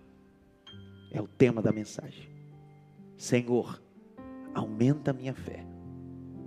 É 1.12 1.22
o 1.22 1.28
tema 1.28 1.62
da 1.62 1.72
mensagem. 1.72 2.30
Senhor, 3.18 3.82
aumenta 4.54 5.14
minha 5.14 5.34
fé 5.34 5.66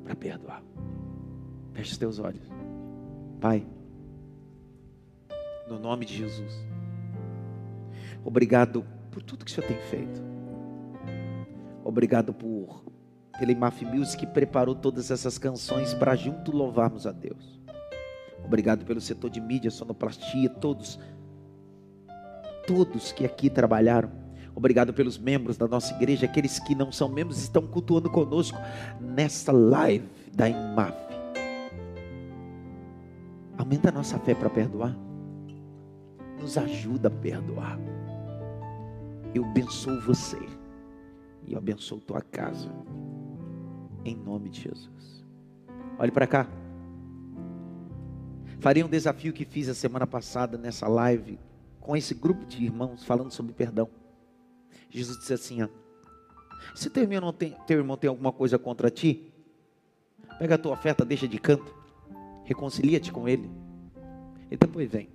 para 0.02 0.14
perdoar. 0.14 0.62
Feche 1.72 1.92
os 1.92 1.98
teus 1.98 2.18
olhos. 2.18 2.53
Pai, 3.44 3.62
no 5.68 5.78
nome 5.78 6.06
de 6.06 6.16
Jesus, 6.16 6.50
obrigado 8.24 8.86
por 9.10 9.22
tudo 9.22 9.44
que 9.44 9.50
o 9.50 9.54
Senhor 9.54 9.66
tem 9.66 9.76
feito. 9.90 10.22
Obrigado 11.84 12.32
por 12.32 12.82
pela 13.38 13.52
Imaf 13.52 13.84
Music 13.84 14.24
que 14.24 14.32
preparou 14.32 14.74
todas 14.74 15.10
essas 15.10 15.36
canções 15.36 15.92
para 15.92 16.16
junto 16.16 16.56
louvarmos 16.56 17.06
a 17.06 17.12
Deus. 17.12 17.60
Obrigado 18.42 18.86
pelo 18.86 18.98
setor 18.98 19.28
de 19.28 19.42
mídia, 19.42 19.70
sonoplastia, 19.70 20.48
todos, 20.48 20.98
todos 22.66 23.12
que 23.12 23.26
aqui 23.26 23.50
trabalharam. 23.50 24.10
Obrigado 24.54 24.94
pelos 24.94 25.18
membros 25.18 25.58
da 25.58 25.68
nossa 25.68 25.92
igreja, 25.92 26.24
aqueles 26.24 26.58
que 26.60 26.74
não 26.74 26.90
são 26.90 27.10
membros 27.10 27.42
estão 27.42 27.66
cultuando 27.66 28.08
conosco 28.08 28.56
nessa 28.98 29.52
live 29.52 30.08
da 30.32 30.48
IMAF. 30.48 31.03
Aumenta 33.64 33.88
a 33.88 33.92
nossa 33.92 34.18
fé 34.18 34.34
para 34.34 34.50
perdoar. 34.50 34.94
Nos 36.38 36.58
ajuda 36.58 37.08
a 37.08 37.10
perdoar. 37.10 37.78
Eu 39.34 39.42
abençoo 39.42 39.98
você. 40.02 40.38
E 41.46 41.54
eu 41.54 41.58
abençoo 41.58 41.98
tua 41.98 42.20
casa. 42.20 42.70
Em 44.04 44.14
nome 44.14 44.50
de 44.50 44.60
Jesus. 44.60 45.24
Olhe 45.98 46.12
para 46.12 46.26
cá. 46.26 46.46
Farei 48.60 48.84
um 48.84 48.88
desafio 48.88 49.32
que 49.32 49.46
fiz 49.46 49.70
a 49.70 49.74
semana 49.74 50.06
passada 50.06 50.58
nessa 50.58 50.86
live 50.86 51.38
com 51.80 51.96
esse 51.96 52.12
grupo 52.12 52.44
de 52.44 52.62
irmãos 52.62 53.02
falando 53.02 53.30
sobre 53.30 53.54
perdão. 53.54 53.88
Jesus 54.90 55.16
disse 55.16 55.32
assim: 55.32 55.62
ó, 55.62 55.68
se 56.74 56.90
teu 56.90 57.10
irmão, 57.10 57.32
tem, 57.32 57.56
teu 57.66 57.78
irmão 57.78 57.96
tem 57.96 58.08
alguma 58.08 58.30
coisa 58.30 58.58
contra 58.58 58.90
ti, 58.90 59.32
Pega 60.38 60.56
a 60.56 60.58
tua 60.58 60.72
oferta, 60.72 61.02
deixa 61.02 61.26
de 61.26 61.38
canto. 61.38 61.83
Reconcilia-te 62.44 63.12
com 63.12 63.28
ele. 63.28 63.50
E 64.50 64.56
depois 64.56 64.90
vem. 64.90 65.08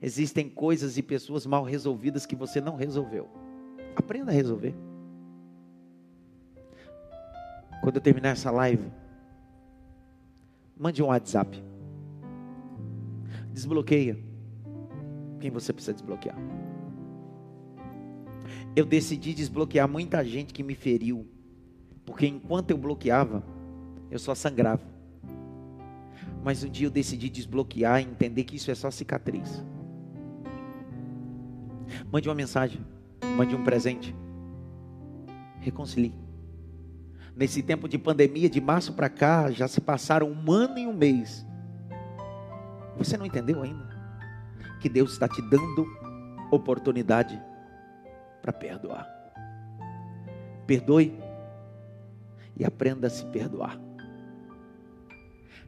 Existem 0.00 0.48
coisas 0.48 0.98
e 0.98 1.02
pessoas 1.02 1.46
mal 1.46 1.64
resolvidas 1.64 2.26
que 2.26 2.36
você 2.36 2.60
não 2.60 2.76
resolveu. 2.76 3.28
Aprenda 3.96 4.30
a 4.30 4.34
resolver. 4.34 4.74
Quando 7.82 7.96
eu 7.96 8.02
terminar 8.02 8.30
essa 8.30 8.50
live, 8.50 8.90
mande 10.76 11.02
um 11.02 11.06
WhatsApp. 11.06 11.62
Desbloqueia 13.52 14.18
quem 15.40 15.50
você 15.50 15.72
precisa 15.72 15.94
desbloquear. 15.94 16.36
Eu 18.74 18.84
decidi 18.84 19.32
desbloquear 19.32 19.88
muita 19.88 20.22
gente 20.22 20.52
que 20.52 20.62
me 20.62 20.74
feriu, 20.74 21.26
porque 22.04 22.26
enquanto 22.26 22.70
eu 22.70 22.76
bloqueava, 22.76 23.42
eu 24.10 24.18
só 24.18 24.34
sangrava. 24.34 24.95
Mas 26.46 26.62
um 26.62 26.68
dia 26.68 26.86
eu 26.86 26.92
decidi 26.92 27.28
desbloquear 27.28 28.00
e 28.00 28.04
entender 28.04 28.44
que 28.44 28.54
isso 28.54 28.70
é 28.70 28.74
só 28.76 28.88
cicatriz. 28.88 29.64
Mande 32.08 32.28
uma 32.28 32.36
mensagem, 32.36 32.86
mande 33.36 33.56
um 33.56 33.64
presente. 33.64 34.14
Reconcilie. 35.58 36.14
Nesse 37.34 37.64
tempo 37.64 37.88
de 37.88 37.98
pandemia, 37.98 38.48
de 38.48 38.60
março 38.60 38.92
para 38.92 39.08
cá, 39.08 39.50
já 39.50 39.66
se 39.66 39.80
passaram 39.80 40.30
um 40.30 40.52
ano 40.52 40.78
e 40.78 40.86
um 40.86 40.92
mês. 40.92 41.44
Você 42.96 43.16
não 43.16 43.26
entendeu 43.26 43.60
ainda? 43.60 43.90
Que 44.80 44.88
Deus 44.88 45.14
está 45.14 45.26
te 45.26 45.42
dando 45.42 45.84
oportunidade 46.52 47.42
para 48.40 48.52
perdoar. 48.52 49.04
Perdoe 50.64 51.18
e 52.56 52.64
aprenda 52.64 53.08
a 53.08 53.10
se 53.10 53.26
perdoar. 53.26 53.85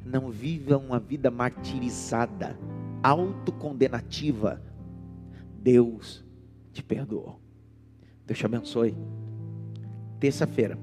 Não 0.09 0.31
viva 0.31 0.79
uma 0.79 0.99
vida 0.99 1.31
martirizada, 1.31 2.59
autocondenativa. 3.03 4.63
Deus 5.61 6.25
te 6.73 6.83
perdoou. 6.83 7.39
Deus 8.27 8.39
te 8.39 8.47
abençoe. 8.47 8.97
Terça-feira, 10.19 10.79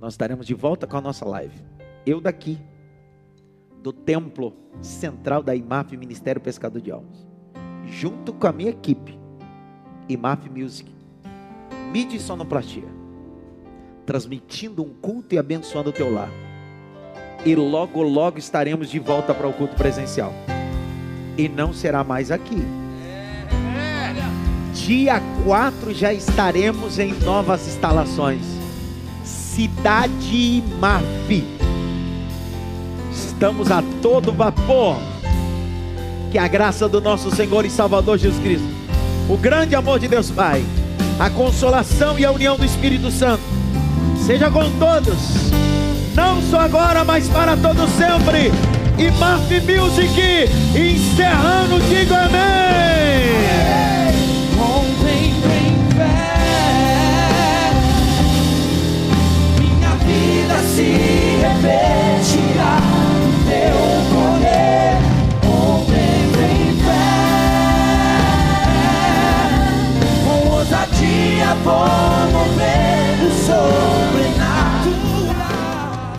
nós 0.00 0.14
estaremos 0.14 0.46
de 0.46 0.54
volta 0.54 0.86
com 0.86 0.96
a 0.96 1.02
nossa 1.02 1.26
live. 1.26 1.62
Eu 2.06 2.18
daqui, 2.18 2.58
do 3.82 3.92
templo 3.92 4.54
central 4.80 5.42
da 5.42 5.54
IMAF 5.54 5.94
Ministério 5.94 6.40
Pescador 6.40 6.80
de 6.80 6.90
Almas, 6.90 7.26
junto 7.84 8.32
com 8.32 8.46
a 8.46 8.52
minha 8.52 8.70
equipe, 8.70 9.18
IMAF 10.08 10.48
Music, 10.48 10.90
mídia 11.92 12.16
e 12.16 12.20
sonoplastia, 12.20 12.88
transmitindo 14.06 14.82
um 14.82 14.94
culto 14.94 15.34
e 15.34 15.38
abençoando 15.38 15.90
o 15.90 15.92
teu 15.92 16.10
lar. 16.10 16.47
E 17.44 17.54
logo, 17.54 18.02
logo 18.02 18.38
estaremos 18.38 18.90
de 18.90 18.98
volta 18.98 19.34
para 19.34 19.48
o 19.48 19.52
culto 19.52 19.76
presencial. 19.76 20.32
E 21.36 21.48
não 21.48 21.72
será 21.72 22.02
mais 22.02 22.30
aqui 22.30 22.62
Dia 24.86 25.20
4 25.44 25.92
já 25.92 26.14
estaremos 26.14 26.98
em 26.98 27.12
novas 27.12 27.66
instalações. 27.66 28.40
Cidade 29.22 30.62
Maf. 30.80 31.44
Estamos 33.12 33.70
a 33.70 33.82
todo 34.00 34.32
vapor. 34.32 34.96
Que 36.30 36.38
a 36.38 36.48
graça 36.48 36.88
do 36.88 37.02
nosso 37.02 37.30
Senhor 37.34 37.66
e 37.66 37.70
Salvador 37.70 38.16
Jesus 38.16 38.42
Cristo, 38.42 38.66
o 39.28 39.36
grande 39.36 39.74
amor 39.74 39.98
de 39.98 40.08
Deus 40.08 40.30
Pai, 40.30 40.64
a 41.18 41.28
consolação 41.28 42.18
e 42.18 42.24
a 42.24 42.30
união 42.30 42.56
do 42.56 42.64
Espírito 42.64 43.10
Santo, 43.10 43.42
seja 44.26 44.50
com 44.50 44.70
todos, 44.78 45.50
não 46.18 46.42
só 46.42 46.58
agora, 46.58 47.04
mas 47.04 47.28
para 47.28 47.56
todos 47.56 47.88
sempre. 47.90 48.50
E 48.98 49.08
Maf 49.12 49.48
Music, 49.48 50.50
encerrando, 50.74 51.78
digo 51.88 52.12
amém. 52.12 52.58
se 60.74 60.82
repetirá 61.40 62.78
teu 63.48 63.78
poder. 64.10 64.98
Ontem 65.48 66.20
em 66.26 66.76
fé, 66.84 67.08
com 70.24 70.38
ousadia 70.50 71.50
ver. 71.64 72.17